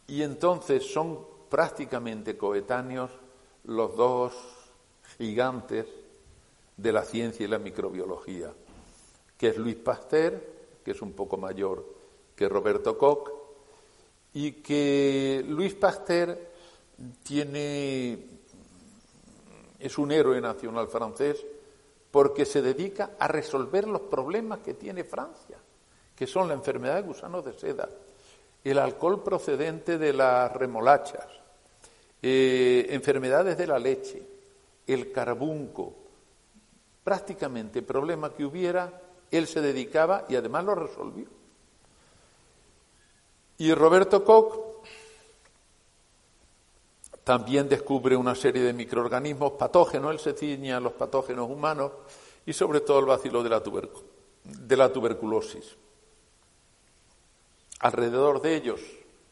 Y 0.07 0.21
entonces 0.21 0.85
son 0.85 1.19
prácticamente 1.49 2.37
coetáneos 2.37 3.11
los 3.65 3.95
dos 3.95 4.33
gigantes 5.17 5.87
de 6.77 6.91
la 6.91 7.03
ciencia 7.03 7.43
y 7.43 7.49
la 7.49 7.59
microbiología, 7.59 8.51
que 9.37 9.49
es 9.49 9.57
Luis 9.57 9.75
Pasteur, 9.75 10.41
que 10.83 10.91
es 10.91 11.01
un 11.01 11.13
poco 11.13 11.37
mayor 11.37 11.94
que 12.35 12.49
Roberto 12.49 12.97
Koch, 12.97 13.29
y 14.33 14.51
que 14.53 15.43
Luis 15.47 15.73
Pasteur 15.75 16.37
tiene, 17.23 18.19
es 19.79 19.97
un 19.97 20.11
héroe 20.11 20.41
nacional 20.41 20.87
francés 20.89 21.45
porque 22.11 22.45
se 22.45 22.61
dedica 22.61 23.11
a 23.19 23.27
resolver 23.27 23.87
los 23.87 24.01
problemas 24.01 24.59
que 24.59 24.73
tiene 24.73 25.03
Francia, 25.03 25.57
que 26.15 26.27
son 26.27 26.47
la 26.47 26.53
enfermedad 26.53 26.95
de 26.95 27.01
gusanos 27.01 27.45
de 27.45 27.53
seda, 27.53 27.89
el 28.63 28.77
alcohol 28.77 29.23
procedente 29.23 29.97
de 29.97 30.13
las 30.13 30.51
remolachas, 30.53 31.27
eh, 32.21 32.87
enfermedades 32.89 33.57
de 33.57 33.67
la 33.67 33.79
leche, 33.79 34.21
el 34.87 35.11
carbunco, 35.11 35.93
prácticamente 37.03 37.81
problema 37.81 38.33
que 38.33 38.45
hubiera, 38.45 39.01
él 39.31 39.47
se 39.47 39.61
dedicaba 39.61 40.25
y 40.27 40.35
además 40.35 40.65
lo 40.65 40.75
resolvió. 40.75 41.27
Y 43.57 43.73
Roberto 43.73 44.23
Koch 44.23 44.65
también 47.23 47.67
descubre 47.67 48.15
una 48.15 48.35
serie 48.35 48.61
de 48.61 48.73
microorganismos 48.73 49.53
patógenos, 49.53 50.11
él 50.11 50.19
se 50.19 50.71
a 50.71 50.79
los 50.79 50.93
patógenos 50.93 51.49
humanos 51.49 51.91
y 52.45 52.53
sobre 52.53 52.81
todo 52.81 52.99
el 52.99 53.05
bacilo 53.05 53.41
de 53.41 53.49
la, 53.49 53.63
de 54.43 54.77
la 54.77 54.93
tuberculosis. 54.93 55.75
Alrededor 57.79 58.41
de 58.41 58.55
ellos 58.55 58.81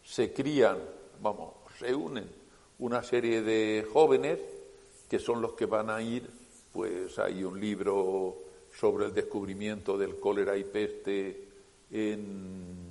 se 0.03 0.34
crían, 0.34 0.80
vamos, 1.21 1.53
se 1.78 1.93
unen 1.93 2.30
una 2.80 3.03
serie 3.03 3.41
de 3.41 3.88
jóvenes 3.93 4.39
que 5.07 5.19
son 5.19 5.41
los 5.41 5.53
que 5.53 5.67
van 5.67 5.91
a 5.91 6.01
ir, 6.01 6.30
pues 6.71 7.19
hay 7.19 7.43
un 7.43 7.59
libro 7.59 8.38
sobre 8.76 9.05
el 9.05 9.13
descubrimiento 9.13 9.97
del 9.97 10.19
cólera 10.19 10.57
y 10.57 10.63
peste 10.63 11.47
en 11.91 12.83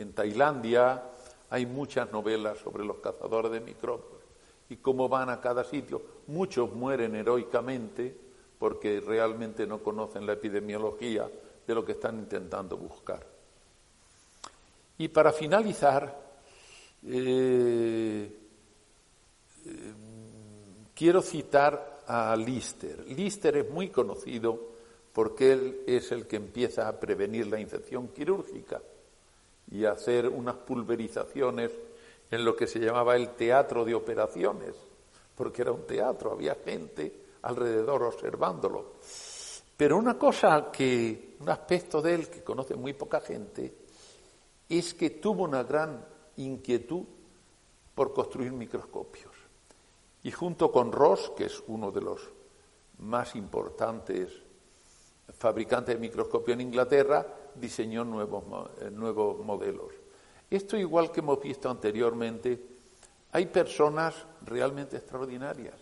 en 0.00 0.12
Tailandia 0.12 1.02
hay 1.50 1.66
muchas 1.66 2.10
novelas 2.10 2.58
sobre 2.58 2.84
los 2.84 2.98
cazadores 2.98 3.52
de 3.52 3.60
microbios. 3.60 4.20
y 4.68 4.76
cómo 4.76 5.08
van 5.08 5.28
a 5.30 5.40
cada 5.40 5.64
sitio. 5.64 6.00
Muchos 6.28 6.72
mueren 6.72 7.16
heroicamente 7.16 8.16
porque 8.56 9.00
realmente 9.00 9.66
no 9.66 9.82
conocen 9.82 10.24
la 10.24 10.34
epidemiología 10.34 11.28
de 11.66 11.74
lo 11.74 11.84
que 11.84 11.92
están 11.92 12.20
intentando 12.20 12.76
buscar. 12.76 13.26
Y 14.96 15.08
para 15.08 15.32
finalizar, 15.32 16.16
eh, 17.04 18.38
eh, 19.66 19.92
quiero 20.94 21.20
citar 21.20 22.02
a 22.06 22.36
Lister. 22.36 23.06
Lister 23.08 23.56
es 23.56 23.70
muy 23.70 23.88
conocido 23.88 24.68
porque 25.12 25.52
él 25.52 25.80
es 25.84 26.12
el 26.12 26.28
que 26.28 26.36
empieza 26.36 26.86
a 26.86 27.00
prevenir 27.00 27.48
la 27.48 27.58
infección 27.58 28.06
quirúrgica 28.08 28.80
y 29.80 29.86
hacer 29.86 30.28
unas 30.28 30.56
pulverizaciones 30.56 31.70
en 32.30 32.44
lo 32.44 32.54
que 32.54 32.66
se 32.66 32.78
llamaba 32.78 33.16
el 33.16 33.30
teatro 33.30 33.82
de 33.82 33.94
operaciones, 33.94 34.74
porque 35.34 35.62
era 35.62 35.72
un 35.72 35.86
teatro, 35.86 36.32
había 36.32 36.54
gente 36.54 37.12
alrededor 37.42 38.02
observándolo. 38.02 38.96
Pero 39.74 39.96
una 39.96 40.18
cosa 40.18 40.70
que, 40.70 41.36
un 41.40 41.48
aspecto 41.48 42.02
de 42.02 42.14
él 42.14 42.28
que 42.28 42.44
conoce 42.44 42.74
muy 42.74 42.92
poca 42.92 43.20
gente, 43.20 43.74
es 44.68 44.92
que 44.92 45.10
tuvo 45.10 45.44
una 45.44 45.62
gran 45.62 46.04
inquietud 46.36 47.04
por 47.94 48.12
construir 48.12 48.52
microscopios. 48.52 49.32
Y 50.22 50.30
junto 50.30 50.70
con 50.70 50.92
Ross, 50.92 51.32
que 51.34 51.46
es 51.46 51.62
uno 51.68 51.90
de 51.90 52.02
los 52.02 52.20
más 52.98 53.34
importantes 53.34 54.28
fabricantes 55.38 55.94
de 55.94 56.00
microscopio 56.00 56.52
en 56.52 56.60
Inglaterra, 56.60 57.26
diseñó 57.54 58.04
nuevos, 58.04 58.44
eh, 58.80 58.90
nuevos 58.90 59.44
modelos. 59.44 59.92
Esto, 60.50 60.76
igual 60.76 61.12
que 61.12 61.20
hemos 61.20 61.40
visto 61.40 61.70
anteriormente, 61.70 62.60
hay 63.32 63.46
personas 63.46 64.14
realmente 64.42 64.96
extraordinarias, 64.96 65.76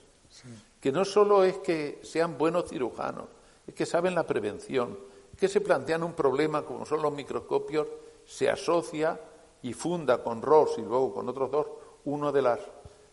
que 0.80 0.92
no 0.92 1.04
solo 1.04 1.44
es 1.44 1.58
que 1.58 2.00
sean 2.02 2.36
buenos 2.36 2.68
cirujanos, 2.68 3.26
es 3.66 3.74
que 3.74 3.86
saben 3.86 4.14
la 4.14 4.26
prevención, 4.26 4.98
que 5.38 5.48
se 5.48 5.60
plantean 5.60 6.02
un 6.02 6.12
problema 6.12 6.64
como 6.64 6.84
son 6.84 7.00
los 7.00 7.12
microscopios, 7.12 7.86
se 8.26 8.50
asocia 8.50 9.18
y 9.62 9.72
funda 9.72 10.22
con 10.22 10.42
Ross 10.42 10.74
y 10.78 10.82
luego 10.82 11.14
con 11.14 11.28
otros 11.28 11.50
dos 11.50 11.66
una 12.04 12.30
de 12.32 12.42
las 12.42 12.60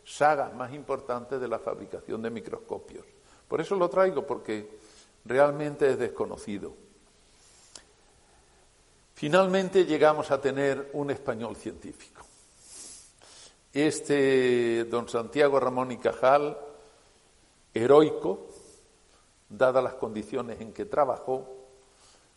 sagas 0.03 0.53
más 0.53 0.73
importantes 0.73 1.39
de 1.39 1.47
la 1.47 1.59
fabricación 1.59 2.21
de 2.21 2.29
microscopios. 2.29 3.05
Por 3.47 3.61
eso 3.61 3.75
lo 3.75 3.89
traigo, 3.89 4.25
porque 4.25 4.77
realmente 5.25 5.89
es 5.89 5.99
desconocido. 5.99 6.73
Finalmente 9.15 9.85
llegamos 9.85 10.29
a 10.29 10.41
tener 10.41 10.89
un 10.91 11.09
español 11.09 11.55
científico. 11.55 12.21
Este 13.71 14.83
don 14.83 15.07
Santiago 15.07 15.57
Ramón 15.57 15.93
y 15.93 15.97
Cajal, 15.97 16.57
heroico, 17.73 18.47
dadas 19.47 19.81
las 19.81 19.93
condiciones 19.93 20.59
en 20.59 20.73
que 20.73 20.83
trabajó, 20.83 21.47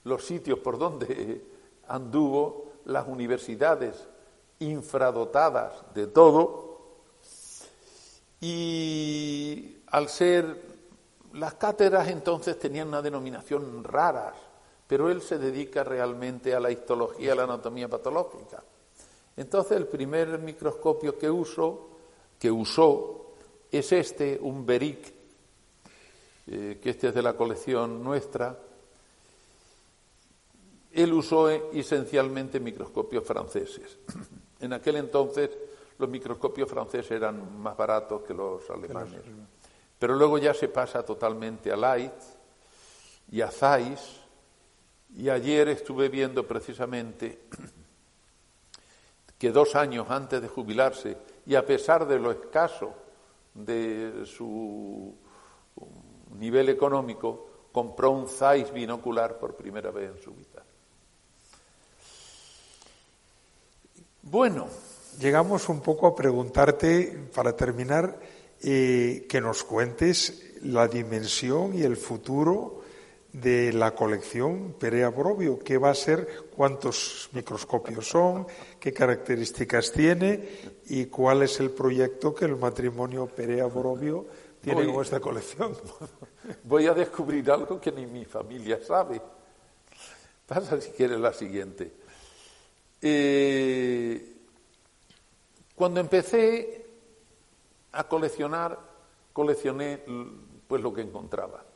los 0.05 0.24
sitios 0.24 0.61
por 0.61 0.79
donde 0.79 1.45
anduvo, 1.89 2.70
las 2.85 3.09
universidades 3.09 4.07
infradotadas 4.61 5.93
de 5.95 6.07
todo, 6.07 6.79
y 8.41 9.79
al 9.89 10.09
ser 10.09 10.62
las 11.33 11.55
cátedras 11.55 12.07
entonces 12.07 12.57
tenían 12.57 12.87
una 12.87 13.03
denominación 13.03 13.83
rara, 13.83 14.33
pero 14.89 15.11
él 15.11 15.22
se 15.22 15.39
dedica 15.39 15.84
realmente 15.84 16.55
a 16.55 16.61
la 16.61 16.72
histología, 16.72 17.32
a 17.32 17.36
la 17.36 17.45
anatomía 17.45 17.89
patológica. 17.89 18.64
Entonces 19.36 19.76
el 19.76 19.86
primer 19.86 20.39
microscopio 20.41 21.16
que 21.16 21.30
usó, 21.30 21.91
que 22.41 22.51
usó, 22.51 23.34
es 23.70 23.93
este, 23.93 24.39
un 24.41 24.66
Beric, 24.66 25.12
eh, 26.49 26.80
que 26.82 26.91
este 26.91 27.09
es 27.09 27.14
de 27.14 27.22
la 27.22 27.34
colección 27.34 28.03
nuestra. 28.03 28.59
Él 30.91 31.12
usó 31.12 31.51
esencialmente 31.51 32.59
microscopios 32.59 33.24
franceses. 33.24 33.99
En 34.61 34.72
aquel 34.72 34.97
entonces 34.97 35.51
los 35.99 36.09
microscopios 36.09 36.68
franceses 36.68 37.12
eran 37.12 37.61
más 37.61 37.76
baratos 37.76 38.22
que 38.22 38.34
los 38.34 38.68
alemanes. 38.70 39.22
Pero 39.97 40.14
luego 40.16 40.36
ya 40.39 40.53
se 40.53 40.66
pasa 40.66 41.05
totalmente 41.05 41.70
a 41.70 41.76
Light 41.76 42.12
y 43.30 43.41
a 43.41 43.53
Zeiss. 43.53 44.18
Y 45.17 45.29
ayer 45.29 45.69
estuve 45.69 46.09
viendo 46.09 46.47
precisamente 46.47 47.41
que 49.39 49.51
dos 49.51 49.75
años 49.75 50.07
antes 50.11 50.43
de 50.43 50.49
jubilarse, 50.49 51.17
y 51.47 51.55
a 51.55 51.65
pesar 51.65 52.07
de 52.07 52.19
lo 52.19 52.31
escaso 52.31 52.93
de 53.55 54.25
su 54.27 55.15
nivel 56.39 56.69
económico, 56.69 57.49
compró 57.73 58.11
un 58.11 58.29
Zeiss 58.29 58.73
binocular 58.73 59.39
por 59.39 59.55
primera 59.55 59.91
vez 59.91 60.11
en 60.17 60.23
su 60.23 60.33
vida. 60.33 60.65
Bueno, 64.23 64.69
llegamos 65.19 65.69
un 65.69 65.81
poco 65.81 66.09
a 66.09 66.15
preguntarte, 66.15 67.29
para 67.35 67.57
terminar, 67.57 68.19
eh, 68.61 69.27
que 69.29 69.41
nos 69.41 69.65
cuentes 69.65 70.57
la 70.63 70.89
dimensión 70.89 71.75
y 71.75 71.83
el 71.83 71.97
futuro 71.97 72.78
de 73.41 73.72
la 73.72 73.95
colección 73.95 74.74
Perea 74.78 75.09
Borovio, 75.11 75.59
qué 75.59 75.78
va 75.78 75.91
a 75.91 75.95
ser, 75.95 76.49
cuántos 76.55 77.28
microscopios 77.32 78.09
son, 78.09 78.47
qué 78.80 78.93
características 78.93 79.93
tiene 79.93 80.49
y 80.86 81.07
cuál 81.07 81.43
es 81.43 81.61
el 81.61 81.70
proyecto 81.70 82.34
que 82.34 82.47
el 82.47 82.57
matrimonio 82.57 83.26
Perea 83.26 83.66
Borovio 83.66 84.26
tiene 84.61 84.93
con 84.93 85.03
esta 85.03 85.20
colección. 85.20 85.76
Voy 86.64 86.86
a 86.86 86.95
descubrir 86.95 87.51
algo 87.51 87.80
que 87.80 87.93
ni 87.93 88.07
mi 88.07 88.24
familia 88.24 88.82
sabe. 88.82 89.20
Pasa 90.47 90.80
si 90.80 90.91
quieres 90.91 91.20
la 91.20 91.32
siguiente. 91.32 91.93
Eh, 93.01 94.34
cuando 95.74 96.01
empecé 96.01 96.86
a 97.93 98.09
coleccionar, 98.09 98.78
coleccioné 99.32 100.03
pues 100.66 100.82
lo 100.82 100.93
que 100.93 101.03
encontraba. 101.03 101.68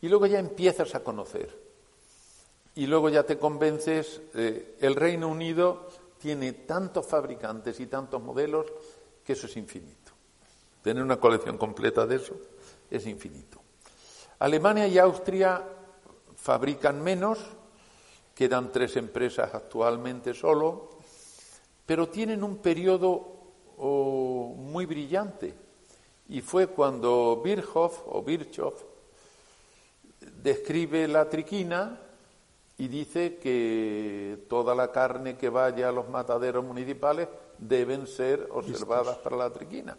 Y 0.00 0.08
luego 0.08 0.26
ya 0.26 0.38
empiezas 0.38 0.94
a 0.94 1.02
conocer. 1.02 1.68
Y 2.74 2.86
luego 2.86 3.08
ya 3.08 3.24
te 3.24 3.38
convences, 3.38 4.20
eh, 4.34 4.76
el 4.80 4.94
Reino 4.94 5.28
Unido 5.28 5.88
tiene 6.18 6.52
tantos 6.52 7.06
fabricantes 7.06 7.80
y 7.80 7.86
tantos 7.86 8.22
modelos 8.22 8.66
que 9.24 9.32
eso 9.32 9.46
es 9.46 9.56
infinito. 9.56 10.12
Tener 10.82 11.02
una 11.02 11.18
colección 11.18 11.58
completa 11.58 12.06
de 12.06 12.16
eso 12.16 12.36
es 12.90 13.06
infinito. 13.06 13.60
Alemania 14.38 14.86
y 14.86 14.98
Austria 14.98 15.64
fabrican 16.36 17.02
menos, 17.02 17.40
quedan 18.34 18.70
tres 18.70 18.96
empresas 18.96 19.52
actualmente 19.52 20.32
solo, 20.32 20.90
pero 21.84 22.08
tienen 22.08 22.44
un 22.44 22.58
periodo 22.58 23.38
muy 23.78 24.86
brillante. 24.86 25.54
Y 26.28 26.40
fue 26.42 26.68
cuando 26.68 27.40
Virchow 27.42 27.90
o 28.06 28.22
Virchow 28.22 28.74
describe 30.20 31.08
la 31.08 31.28
triquina 31.28 32.00
y 32.76 32.88
dice 32.88 33.38
que 33.38 34.44
toda 34.48 34.74
la 34.74 34.92
carne 34.92 35.36
que 35.36 35.48
vaya 35.48 35.88
a 35.88 35.92
los 35.92 36.08
mataderos 36.08 36.64
municipales 36.64 37.28
deben 37.58 38.06
ser 38.06 38.48
observadas 38.52 39.18
para 39.18 39.36
la 39.36 39.50
triquina. 39.50 39.96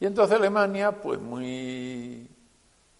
Y 0.00 0.06
entonces 0.06 0.36
Alemania, 0.36 1.00
pues 1.00 1.20
muy 1.20 2.28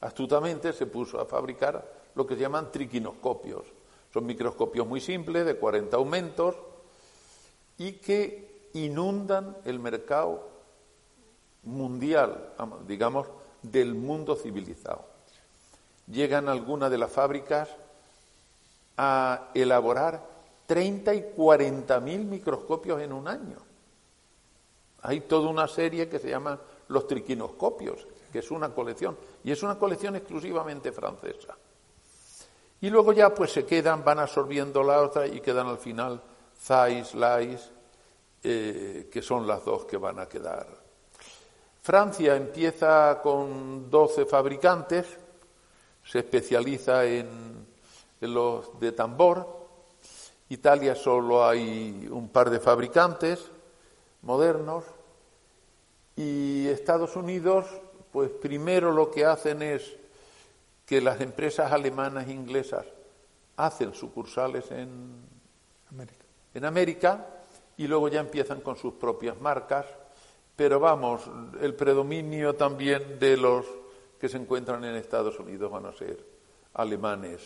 astutamente, 0.01 0.73
se 0.73 0.87
puso 0.87 1.21
a 1.21 1.27
fabricar 1.27 1.85
lo 2.15 2.27
que 2.27 2.35
se 2.35 2.43
llaman 2.43 2.71
triquinoscopios. 2.71 3.65
Son 4.13 4.25
microscopios 4.25 4.87
muy 4.87 5.01
simples, 5.01 5.45
de 5.45 5.57
40 5.57 5.97
aumentos, 5.97 6.55
y 7.79 7.95
que 7.95 8.71
inundan 8.75 9.57
el 9.65 9.81
mercado 9.81 10.49
mundial, 11.65 12.53
digamos, 12.87 13.27
del 13.63 13.95
mundo 13.95 14.37
civilizado. 14.37 15.14
Llegan 16.07 16.49
algunas 16.49 16.91
de 16.91 16.99
las 16.99 17.11
fábricas 17.11 17.69
a 18.97 19.51
elaborar 19.55 20.23
30 20.67 21.15
y 21.15 21.23
40 21.37 22.01
mil 22.01 22.25
microscopios 22.25 23.01
en 23.01 23.13
un 23.13 23.29
año. 23.29 23.57
Hay 25.03 25.21
toda 25.21 25.49
una 25.49 25.69
serie 25.69 26.09
que 26.09 26.19
se 26.19 26.31
llama 26.31 26.59
los 26.89 27.07
triquinoscopios, 27.07 28.07
que 28.33 28.39
es 28.39 28.51
una 28.51 28.71
colección, 28.71 29.17
y 29.43 29.53
es 29.53 29.63
una 29.63 29.79
colección 29.79 30.17
exclusivamente 30.17 30.93
francesa. 30.93 31.57
Y 32.81 32.91
luego 32.91 33.13
ya 33.13 33.35
pues 33.35 33.53
se 33.53 33.65
quedan, 33.65 34.05
van 34.05 34.19
absorbiendo 34.19 34.83
la 34.83 35.01
otra 35.01 35.27
y 35.27 35.41
quedan 35.41 35.67
al 35.67 35.79
final 35.79 36.21
Zeiss, 36.59 37.15
Lais, 37.15 37.71
eh, 38.43 39.09
que 39.11 39.23
son 39.23 39.47
las 39.47 39.65
dos 39.65 39.85
que 39.85 39.97
van 39.97 40.19
a 40.19 40.27
quedar. 40.27 40.67
Francia 41.81 42.37
empieza 42.37 43.21
con 43.23 43.91
12 43.91 44.27
fabricantes, 44.27 45.07
se 46.05 46.21
especializa 46.21 47.05
en, 47.05 47.67
los 48.21 48.79
de 48.81 48.93
tambor. 48.93 49.67
Italia 50.49 50.95
solo 50.95 51.47
hay 51.47 52.09
un 52.11 52.29
par 52.29 52.51
de 52.51 52.61
fabricantes 52.61 53.51
modernos. 54.23 54.85
Y 56.17 56.69
Estados 56.69 57.17
Unidos, 57.17 57.67
pues 58.13 58.31
primero 58.31 58.93
lo 58.93 59.11
que 59.11 59.25
hacen 59.25 59.63
es 59.63 59.97
que 60.87 61.01
las 61.01 61.21
empresas 61.21 61.73
alemanas 61.73 62.29
e 62.29 62.33
inglesas 62.33 62.87
hacen 63.57 63.95
sucursales 63.95 64.71
en 64.71 65.23
América. 65.91 66.25
en 66.55 66.65
América 66.65 67.27
y 67.77 67.87
luego 67.87 68.09
ya 68.09 68.21
empiezan 68.21 68.61
con 68.61 68.77
sus 68.77 68.95
propias 68.95 69.41
marcas. 69.41 69.87
Pero 70.57 70.79
vamos, 70.79 71.29
el 71.61 71.75
predominio 71.75 72.55
también 72.55 73.19
de 73.19 73.37
los 73.37 73.67
que 74.25 74.31
se 74.31 74.39
encuentran 74.39 74.83
en 74.85 74.95
Estados 74.95 75.39
Unidos 75.39 75.71
van 75.71 75.85
a 75.85 75.93
ser 75.93 76.17
alemanes, 76.73 77.43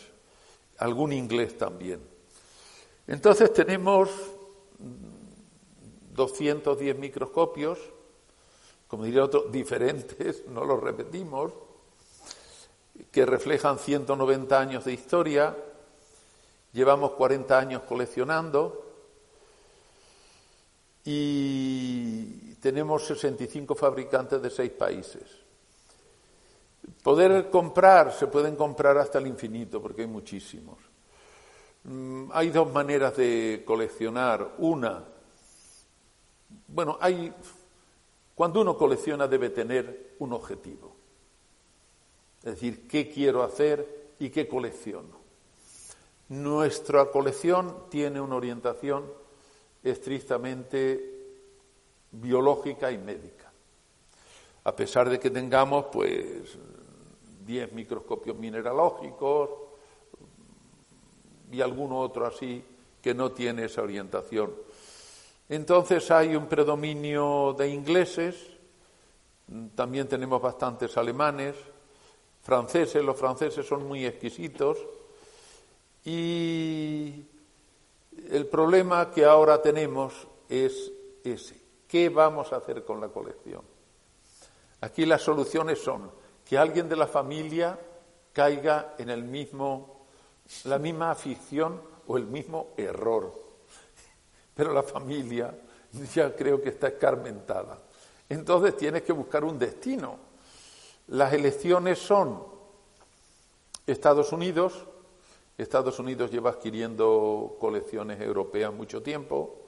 algún 0.77 1.11
inglés 1.11 1.57
también. 1.57 1.99
Entonces 3.05 3.51
tenemos 3.51 4.09
210 6.13 6.97
microscopios, 6.97 7.79
como 8.87 9.03
diría 9.03 9.25
otro, 9.25 9.41
diferentes, 9.51 10.47
no 10.47 10.63
los 10.63 10.81
repetimos, 10.81 11.51
que 13.11 13.25
reflejan 13.25 13.77
190 13.77 14.57
años 14.57 14.85
de 14.85 14.93
historia. 14.93 15.57
Llevamos 16.71 17.11
40 17.11 17.59
años 17.59 17.81
coleccionando 17.81 18.85
y 21.03 22.53
tenemos 22.61 23.05
65 23.05 23.75
fabricantes 23.75 24.41
de 24.41 24.49
seis 24.49 24.71
países. 24.71 25.38
Poder 27.03 27.49
comprar, 27.49 28.11
se 28.13 28.27
pueden 28.27 28.55
comprar 28.55 28.97
hasta 28.97 29.19
el 29.19 29.27
infinito 29.27 29.81
porque 29.81 30.01
hay 30.01 30.07
muchísimos. 30.07 30.77
Mm, 31.83 32.29
hay 32.31 32.49
dos 32.49 32.71
maneras 32.71 33.15
de 33.15 33.63
coleccionar. 33.65 34.55
Una, 34.57 35.03
bueno, 36.67 36.97
hay, 36.99 37.33
cuando 38.35 38.61
uno 38.61 38.77
colecciona 38.77 39.27
debe 39.27 39.49
tener 39.49 40.15
un 40.19 40.33
objetivo. 40.33 40.95
Es 42.39 42.53
decir, 42.53 42.87
¿qué 42.87 43.09
quiero 43.09 43.43
hacer 43.43 44.13
y 44.19 44.29
qué 44.29 44.47
colecciono? 44.47 45.19
Nuestra 46.29 47.05
colección 47.05 47.89
tiene 47.89 48.21
una 48.21 48.35
orientación 48.35 49.11
estrictamente 49.83 51.19
biológica 52.11 52.91
y 52.91 52.97
médica. 52.97 53.51
A 54.63 54.75
pesar 54.75 55.09
de 55.09 55.19
que 55.19 55.29
tengamos, 55.29 55.85
pues, 55.91 56.57
10 57.49 57.73
microscopios 57.73 58.37
mineralógicos 58.37 59.49
y 61.51 61.61
alguno 61.61 61.99
otro 61.99 62.27
así 62.27 62.63
que 63.01 63.15
no 63.15 63.31
tiene 63.31 63.65
esa 63.65 63.81
orientación. 63.81 64.53
Entonces 65.49 66.11
hay 66.11 66.35
un 66.35 66.45
predominio 66.45 67.55
de 67.57 67.69
ingleses, 67.69 68.35
también 69.73 70.07
tenemos 70.07 70.39
bastantes 70.39 70.95
alemanes, 70.95 71.55
franceses, 72.43 73.03
los 73.03 73.17
franceses 73.17 73.65
son 73.65 73.87
muy 73.87 74.05
exquisitos 74.05 74.77
y 76.05 77.25
el 78.29 78.45
problema 78.45 79.09
que 79.09 79.25
ahora 79.25 79.59
tenemos 79.59 80.27
es 80.47 80.91
ese. 81.23 81.59
¿Qué 81.87 82.09
vamos 82.09 82.53
a 82.53 82.57
hacer 82.57 82.85
con 82.85 83.01
la 83.01 83.07
colección? 83.07 83.63
Aquí 84.81 85.07
las 85.07 85.23
soluciones 85.23 85.79
son 85.79 86.18
que 86.49 86.57
alguien 86.57 86.89
de 86.89 86.95
la 86.95 87.05
familia 87.05 87.77
caiga 88.33 88.95
en 88.97 89.11
el 89.11 89.23
mismo, 89.23 90.07
la 90.63 90.79
misma 90.79 91.11
afición 91.11 91.79
o 92.07 92.17
el 92.17 92.25
mismo 92.25 92.69
error. 92.75 93.31
Pero 94.55 94.73
la 94.73 94.81
familia 94.81 95.55
ya 96.11 96.35
creo 96.35 96.59
que 96.59 96.69
está 96.69 96.87
escarmentada. 96.87 97.77
Entonces 98.27 98.75
tienes 98.75 99.03
que 99.03 99.13
buscar 99.13 99.43
un 99.43 99.59
destino. 99.59 100.17
Las 101.09 101.33
elecciones 101.33 101.99
son 101.99 102.43
Estados 103.85 104.31
Unidos, 104.31 104.87
Estados 105.55 105.99
Unidos 105.99 106.31
lleva 106.31 106.49
adquiriendo 106.49 107.57
colecciones 107.59 108.19
europeas 108.21 108.73
mucho 108.73 109.03
tiempo. 109.03 109.65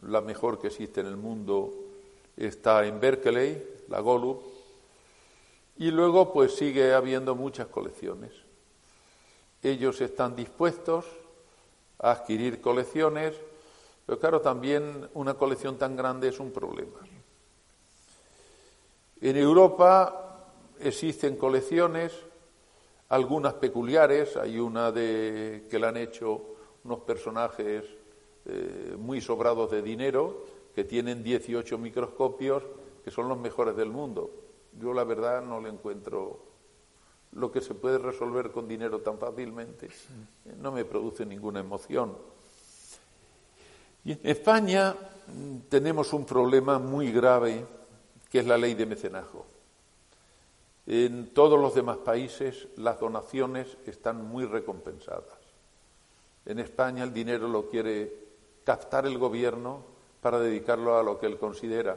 La 0.00 0.22
mejor 0.22 0.58
que 0.58 0.68
existe 0.68 1.02
en 1.02 1.08
el 1.08 1.18
mundo 1.18 1.74
está 2.38 2.86
en 2.86 2.98
Berkeley, 2.98 3.82
la 3.88 4.00
Golub. 4.00 4.51
Y 5.82 5.90
luego 5.90 6.32
pues 6.32 6.54
sigue 6.54 6.94
habiendo 6.94 7.34
muchas 7.34 7.66
colecciones. 7.66 8.30
Ellos 9.60 10.00
están 10.00 10.36
dispuestos 10.36 11.04
a 11.98 12.12
adquirir 12.12 12.60
colecciones, 12.60 13.34
pero 14.06 14.16
claro, 14.20 14.40
también 14.40 15.08
una 15.14 15.34
colección 15.34 15.78
tan 15.78 15.96
grande 15.96 16.28
es 16.28 16.38
un 16.38 16.52
problema. 16.52 17.00
En 19.20 19.36
Europa 19.36 20.52
existen 20.78 21.34
colecciones 21.34 22.12
algunas 23.08 23.54
peculiares, 23.54 24.36
hay 24.36 24.60
una 24.60 24.92
de 24.92 25.66
que 25.68 25.80
le 25.80 25.86
han 25.88 25.96
hecho 25.96 26.42
unos 26.84 27.00
personajes 27.00 27.82
eh, 28.46 28.94
muy 28.96 29.20
sobrados 29.20 29.72
de 29.72 29.82
dinero, 29.82 30.44
que 30.76 30.84
tienen 30.84 31.24
18 31.24 31.76
microscopios, 31.76 32.62
que 33.04 33.10
son 33.10 33.28
los 33.28 33.36
mejores 33.36 33.74
del 33.74 33.88
mundo. 33.88 34.30
Yo 34.78 34.92
la 34.92 35.04
verdad 35.04 35.42
no 35.42 35.60
le 35.60 35.68
encuentro 35.68 36.52
lo 37.32 37.50
que 37.50 37.60
se 37.60 37.74
puede 37.74 37.98
resolver 37.98 38.50
con 38.50 38.68
dinero 38.68 39.00
tan 39.00 39.18
fácilmente, 39.18 39.88
no 40.58 40.70
me 40.72 40.84
produce 40.84 41.24
ninguna 41.24 41.60
emoción. 41.60 42.16
Y 44.04 44.12
en 44.12 44.20
España 44.22 44.94
mm, 45.26 45.68
tenemos 45.68 46.12
un 46.12 46.26
problema 46.26 46.78
muy 46.78 47.10
grave, 47.12 47.64
que 48.30 48.40
es 48.40 48.46
la 48.46 48.58
ley 48.58 48.74
de 48.74 48.86
mecenazgo. 48.86 49.46
En 50.86 51.32
todos 51.32 51.60
los 51.60 51.74
demás 51.74 51.98
países 51.98 52.68
las 52.76 52.98
donaciones 52.98 53.78
están 53.86 54.24
muy 54.26 54.44
recompensadas. 54.44 55.38
En 56.44 56.58
España 56.58 57.04
el 57.04 57.14
dinero 57.14 57.46
lo 57.46 57.68
quiere 57.68 58.12
captar 58.64 59.06
el 59.06 59.16
gobierno 59.16 59.84
para 60.20 60.40
dedicarlo 60.40 60.98
a 60.98 61.02
lo 61.02 61.18
que 61.18 61.26
él 61.26 61.38
considera, 61.38 61.96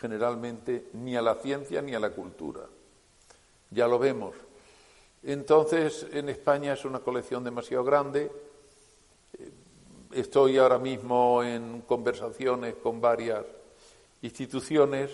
generalmente 0.00 0.88
ni 0.94 1.16
a 1.16 1.22
la 1.22 1.34
ciencia 1.36 1.82
ni 1.82 1.94
a 1.94 2.00
la 2.00 2.10
cultura. 2.10 2.62
Ya 3.70 3.88
lo 3.88 3.98
vemos. 3.98 4.34
Entonces, 5.22 6.06
en 6.12 6.28
España 6.28 6.74
es 6.74 6.84
una 6.84 7.00
colección 7.00 7.42
demasiado 7.42 7.84
grande. 7.84 8.30
Estoy 10.12 10.58
ahora 10.58 10.78
mismo 10.78 11.42
en 11.42 11.82
conversaciones 11.82 12.74
con 12.76 13.00
varias 13.00 13.44
instituciones 14.22 15.10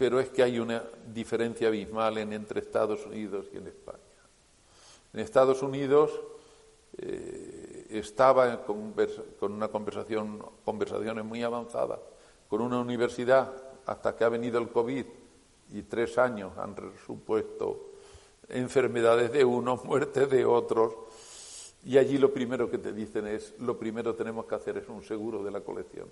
pero 0.00 0.18
es 0.18 0.30
que 0.30 0.42
hay 0.42 0.58
una 0.58 0.82
diferencia 1.12 1.68
abismal 1.68 2.16
en, 2.16 2.32
entre 2.32 2.60
Estados 2.60 3.04
Unidos 3.04 3.44
y 3.52 3.58
en 3.58 3.66
España. 3.66 3.98
En 5.12 5.20
Estados 5.20 5.60
Unidos 5.60 6.18
eh, 6.96 7.86
estaba 7.90 8.64
con, 8.64 8.94
una 9.42 9.68
conversación, 9.68 10.42
conversaciones 10.64 11.22
muy 11.22 11.42
avanzadas 11.42 11.98
con 12.48 12.62
una 12.62 12.80
universidad 12.80 13.52
hasta 13.86 14.16
que 14.16 14.24
ha 14.24 14.28
venido 14.28 14.58
el 14.58 14.68
COVID 14.68 15.04
y 15.72 15.82
tres 15.82 16.18
años 16.18 16.56
han 16.58 16.76
supuesto 17.06 17.90
enfermedades 18.48 19.32
de 19.32 19.44
unos, 19.44 19.84
muertes 19.86 20.28
de 20.28 20.44
otros, 20.44 20.94
y 21.84 21.96
allí 21.96 22.18
lo 22.18 22.32
primero 22.32 22.70
que 22.70 22.78
te 22.78 22.92
dicen 22.92 23.26
es, 23.26 23.54
lo 23.58 23.78
primero 23.78 24.14
tenemos 24.14 24.44
que 24.44 24.54
hacer 24.54 24.76
es 24.76 24.88
un 24.88 25.02
seguro 25.02 25.42
de 25.42 25.50
la 25.50 25.60
colección. 25.60 26.08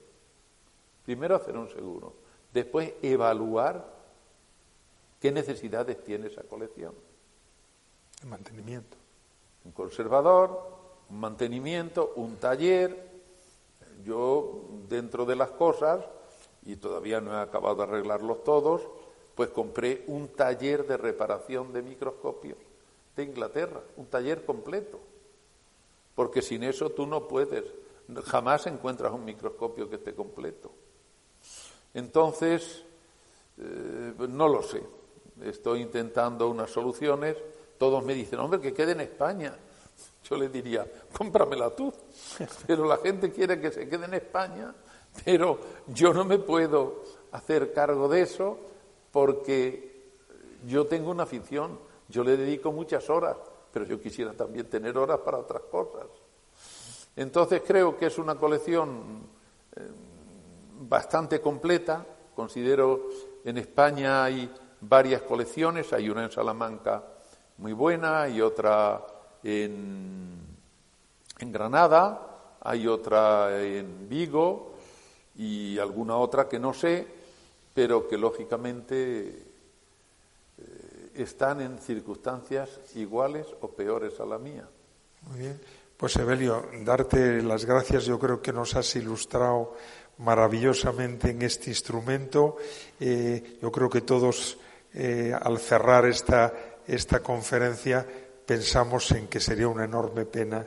Primero 1.05 1.37
hacer 1.37 1.57
un 1.57 1.69
seguro 1.69 2.29
Después, 2.53 2.95
evaluar 3.03 3.85
qué 5.21 5.31
necesidades 5.31 6.03
tiene 6.03 6.29
esa 6.29 6.43
colección. 6.45 6.95
El 8.23 8.29
mantenimiento. 8.29 8.97
Un 9.65 9.73
conservador, 9.73 10.79
un 11.11 11.21
mantenimiento, 11.21 12.15
un 12.17 12.37
taller. 12.37 13.07
Yo, 14.05 14.65
dentro 14.89 15.27
de 15.27 15.37
las 15.37 15.51
cosas, 15.51 16.05
y 16.63 16.77
todavía 16.77 17.21
no 17.21 17.33
he 17.33 17.41
acabado 17.41 17.77
de 17.77 17.83
arreglarlos 17.85 18.45
todos, 18.45 18.83
pues 19.35 19.51
compré 19.51 20.05
un 20.09 20.29
taller 20.29 20.87
de 20.87 20.97
reparación 20.97 21.73
de 21.73 21.83
microscopios 21.83 22.59
de 23.17 23.25
Inglaterra, 23.25 23.81
un 23.97 24.07
taller 24.07 24.45
completo. 24.45 24.99
Porque 26.15 26.43
sin 26.43 26.65
eso 26.65 26.91
tú 26.91 27.07
no 27.07 27.29
puedes, 27.29 27.65
jamás 28.25 28.67
encuentras 28.67 29.13
un 29.13 29.25
microscopio 29.25 29.89
que 29.89 29.97
esté 29.97 30.15
completo. 30.15 30.73
Entonces, 31.95 32.85
eh, 33.59 34.15
no 34.29 34.49
lo 34.49 34.63
sé. 34.63 34.83
Estoy 35.43 35.83
intentando 35.83 36.49
unas 36.49 36.71
soluciones. 36.71 37.37
Todos 37.79 38.05
me 38.05 38.15
dicen, 38.15 38.41
hombre, 38.41 38.61
que 38.61 38.73
quede 38.73 38.93
en 38.93 39.01
España. 39.03 39.57
Yo 40.25 40.37
le 40.37 40.49
diría, 40.49 40.87
cómpramela 41.17 41.71
tú. 41.75 41.93
Pero 42.67 42.87
la 42.87 42.99
gente 42.99 43.31
quiere 43.33 43.61
que 43.61 43.71
se 43.71 43.89
quede 43.89 44.07
en 44.07 44.15
España, 44.15 44.75
pero 45.25 45.59
yo 45.89 46.13
no 46.13 46.25
me 46.25 46.39
puedo 46.39 47.03
hacer 47.33 47.73
cargo 47.73 48.09
de 48.09 48.23
eso 48.23 48.59
porque 49.11 49.89
yo 50.67 50.87
tengo 50.87 51.11
una 51.11 51.25
afición. 51.25 51.79
Yo 52.09 52.25
le 52.25 52.37
dedico 52.37 52.73
muchas 52.73 53.09
horas, 53.11 53.37
pero 53.73 53.85
yo 53.85 54.01
quisiera 54.01 54.33
también 54.33 54.69
tener 54.69 54.97
horas 54.97 55.19
para 55.19 55.39
otras 55.39 55.63
cosas. 55.71 56.07
Entonces 57.17 57.63
creo 57.67 57.97
que 57.97 58.07
es 58.07 58.19
una 58.19 58.37
colección 58.37 59.27
eh, 59.77 59.81
bastante 60.81 61.41
completa. 61.41 62.05
Considero 62.35 63.09
En 63.45 63.59
España 63.59 64.25
hay 64.25 64.51
varias 64.81 65.23
colecciones, 65.23 65.93
hay 65.93 66.09
una 66.09 66.25
en 66.25 66.31
Salamanca 66.31 67.03
muy 67.59 67.73
buena 67.73 68.29
y 68.29 68.41
otra 68.41 69.05
en, 69.43 70.39
en 71.39 71.53
Granada, 71.53 72.57
hay 72.61 72.87
otra 72.87 73.61
en 73.61 74.09
Vigo 74.09 74.78
y 75.39 75.79
alguna 75.79 76.17
otra 76.17 76.49
que 76.49 76.59
no 76.59 76.75
sé, 76.75 77.07
pero 77.73 78.09
que 78.09 78.19
lógicamente 78.19 79.29
eh, 80.59 81.11
están 81.15 81.61
en 81.61 81.79
circunstancias 81.79 82.69
iguales 82.97 83.47
o 83.61 83.69
peores 83.69 84.19
a 84.21 84.27
la 84.27 84.39
mía. 84.39 84.69
Muy 85.23 85.39
bien. 85.39 85.61
Pues 85.97 86.17
Evelio, 86.17 86.69
darte 86.85 87.43
las 87.43 87.65
gracias. 87.65 88.05
Yo 88.05 88.19
creo 88.19 88.43
que 88.43 88.53
nos 88.53 88.75
has 88.75 88.95
ilustrado 88.97 89.75
maravillosamente 90.19 91.31
en 91.31 91.43
este 91.43 91.71
instrumento. 91.71 92.57
Eh, 92.99 93.59
yo 93.63 93.71
creo 93.71 93.89
que 93.89 94.01
todos, 94.01 94.59
eh, 94.95 95.33
al 95.41 95.59
cerrar 95.59 96.07
esta, 96.07 96.53
esta 96.87 97.21
conferencia, 97.21 98.07
pensamos 98.47 99.11
en 99.13 99.29
que 99.29 99.41
sería 99.41 99.69
una 99.69 99.85
enorme 99.85 100.25
pena 100.25 100.67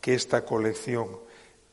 que 0.00 0.14
esta 0.14 0.44
colección 0.44 1.25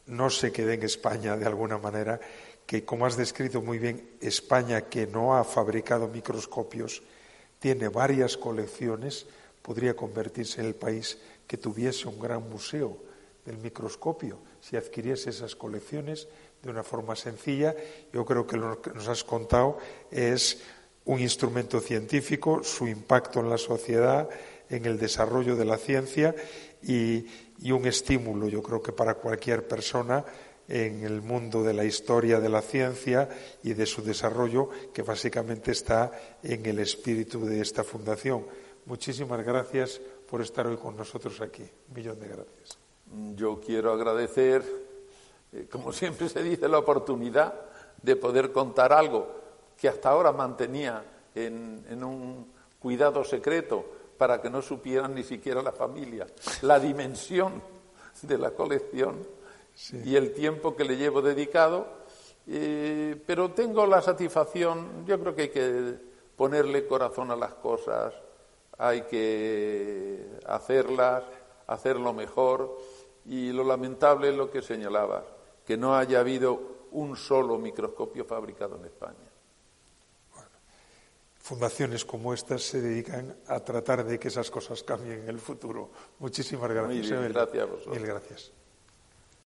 no 0.07 0.29
se 0.29 0.51
quede 0.51 0.73
en 0.73 0.83
España 0.83 1.37
de 1.37 1.45
alguna 1.45 1.77
manera, 1.77 2.19
que 2.65 2.85
como 2.85 3.05
has 3.05 3.17
descrito 3.17 3.61
muy 3.61 3.79
bien, 3.79 4.09
España 4.21 4.81
que 4.81 5.07
no 5.07 5.35
ha 5.35 5.43
fabricado 5.43 6.07
microscopios, 6.07 7.03
tiene 7.59 7.89
varias 7.89 8.37
colecciones, 8.37 9.25
podría 9.61 9.95
convertirse 9.95 10.61
en 10.61 10.67
el 10.67 10.75
país 10.75 11.17
que 11.47 11.57
tuviese 11.57 12.07
un 12.07 12.19
gran 12.19 12.49
museo 12.49 12.97
del 13.45 13.57
microscopio 13.57 14.39
si 14.61 14.77
adquiriese 14.77 15.29
esas 15.29 15.55
colecciones 15.55 16.27
de 16.61 16.69
una 16.69 16.83
forma 16.83 17.15
sencilla. 17.15 17.75
Yo 18.13 18.25
creo 18.25 18.47
que 18.47 18.57
lo 18.57 18.81
que 18.81 18.91
nos 18.91 19.07
has 19.09 19.23
contado 19.23 19.77
es 20.09 20.61
un 21.05 21.19
instrumento 21.19 21.81
científico, 21.81 22.63
su 22.63 22.87
impacto 22.87 23.41
en 23.41 23.49
la 23.49 23.57
sociedad, 23.57 24.29
en 24.69 24.85
el 24.85 24.97
desarrollo 24.97 25.55
de 25.55 25.65
la 25.65 25.77
ciencia 25.77 26.33
y, 26.81 27.25
un 27.71 27.85
estímulo, 27.85 28.47
yo 28.47 28.61
creo 28.61 28.81
que 28.81 28.91
para 28.91 29.15
cualquier 29.15 29.67
persona 29.67 30.23
en 30.67 31.03
el 31.03 31.21
mundo 31.21 31.63
de 31.63 31.73
la 31.73 31.83
historia 31.83 32.39
de 32.39 32.49
la 32.49 32.61
ciencia 32.61 33.29
y 33.63 33.73
de 33.73 33.85
su 33.85 34.01
desarrollo, 34.01 34.69
que 34.93 35.01
básicamente 35.01 35.71
está 35.71 36.11
en 36.41 36.65
el 36.65 36.79
espíritu 36.79 37.45
de 37.45 37.61
esta 37.61 37.83
fundación. 37.83 38.45
Muchísimas 38.85 39.43
gracias 39.45 40.01
por 40.29 40.41
estar 40.41 40.67
hoy 40.67 40.77
con 40.77 40.95
nosotros 40.95 41.39
aquí. 41.41 41.63
Un 41.89 41.95
millón 41.95 42.19
de 42.19 42.27
gracias. 42.27 42.77
Yo 43.35 43.59
quiero 43.59 43.91
agradecer, 43.91 44.63
eh, 45.51 45.67
como 45.69 45.91
siempre 45.93 46.29
se 46.29 46.41
dice, 46.41 46.67
la 46.67 46.79
oportunidad 46.79 47.53
de 48.01 48.15
poder 48.15 48.51
contar 48.51 48.91
algo 48.91 49.27
que 49.77 49.87
hasta 49.87 50.09
ahora 50.09 50.31
mantenía 50.31 51.03
en 51.35 52.03
un 52.03 52.47
cuidado 52.79 53.23
secreto 53.23 53.85
para 54.23 54.41
que 54.41 54.49
no 54.49 54.61
supieran 54.61 55.13
ni 55.13 55.21
siquiera 55.21 55.61
la 55.61 55.73
familia 55.73 56.25
la 56.61 56.79
dimensión 56.79 57.61
de 58.21 58.37
la 58.37 58.51
colección 58.51 59.27
y 60.05 60.15
el 60.15 60.33
tiempo 60.33 60.77
que 60.77 60.85
le 60.85 60.95
llevo 60.95 61.21
dedicado. 61.21 61.85
Eh, 62.47 63.21
pero 63.27 63.51
tengo 63.51 63.85
la 63.85 64.01
satisfacción, 64.01 65.05
yo 65.05 65.19
creo 65.19 65.35
que 65.35 65.41
hay 65.41 65.49
que 65.49 65.95
ponerle 66.37 66.87
corazón 66.87 67.31
a 67.31 67.35
las 67.35 67.55
cosas, 67.55 68.13
hay 68.77 69.01
que 69.01 70.25
hacerlas, 70.45 71.25
hacerlo 71.67 72.13
mejor. 72.13 72.77
Y 73.25 73.51
lo 73.51 73.65
lamentable 73.65 74.29
es 74.29 74.37
lo 74.37 74.49
que 74.49 74.61
señalaba, 74.61 75.25
que 75.65 75.75
no 75.75 75.97
haya 75.97 76.21
habido 76.21 76.61
un 76.91 77.17
solo 77.17 77.57
microscopio 77.57 78.23
fabricado 78.23 78.77
en 78.77 78.85
España 78.85 79.32
fundaciones 81.43 82.05
como 82.05 82.33
estas 82.33 82.63
se 82.63 82.81
dedican 82.81 83.35
a 83.47 83.59
tratar 83.59 84.05
de 84.05 84.17
que 84.17 84.29
esas 84.29 84.49
cosas 84.49 84.81
cambien 84.81 85.23
en 85.23 85.29
el 85.29 85.39
futuro. 85.39 85.91
Muchísimas 86.19 86.69
gracias. 86.69 87.11
Muy 87.11 87.33
gracias 87.33 87.87
Mil 87.87 88.05
gracias. 88.05 88.53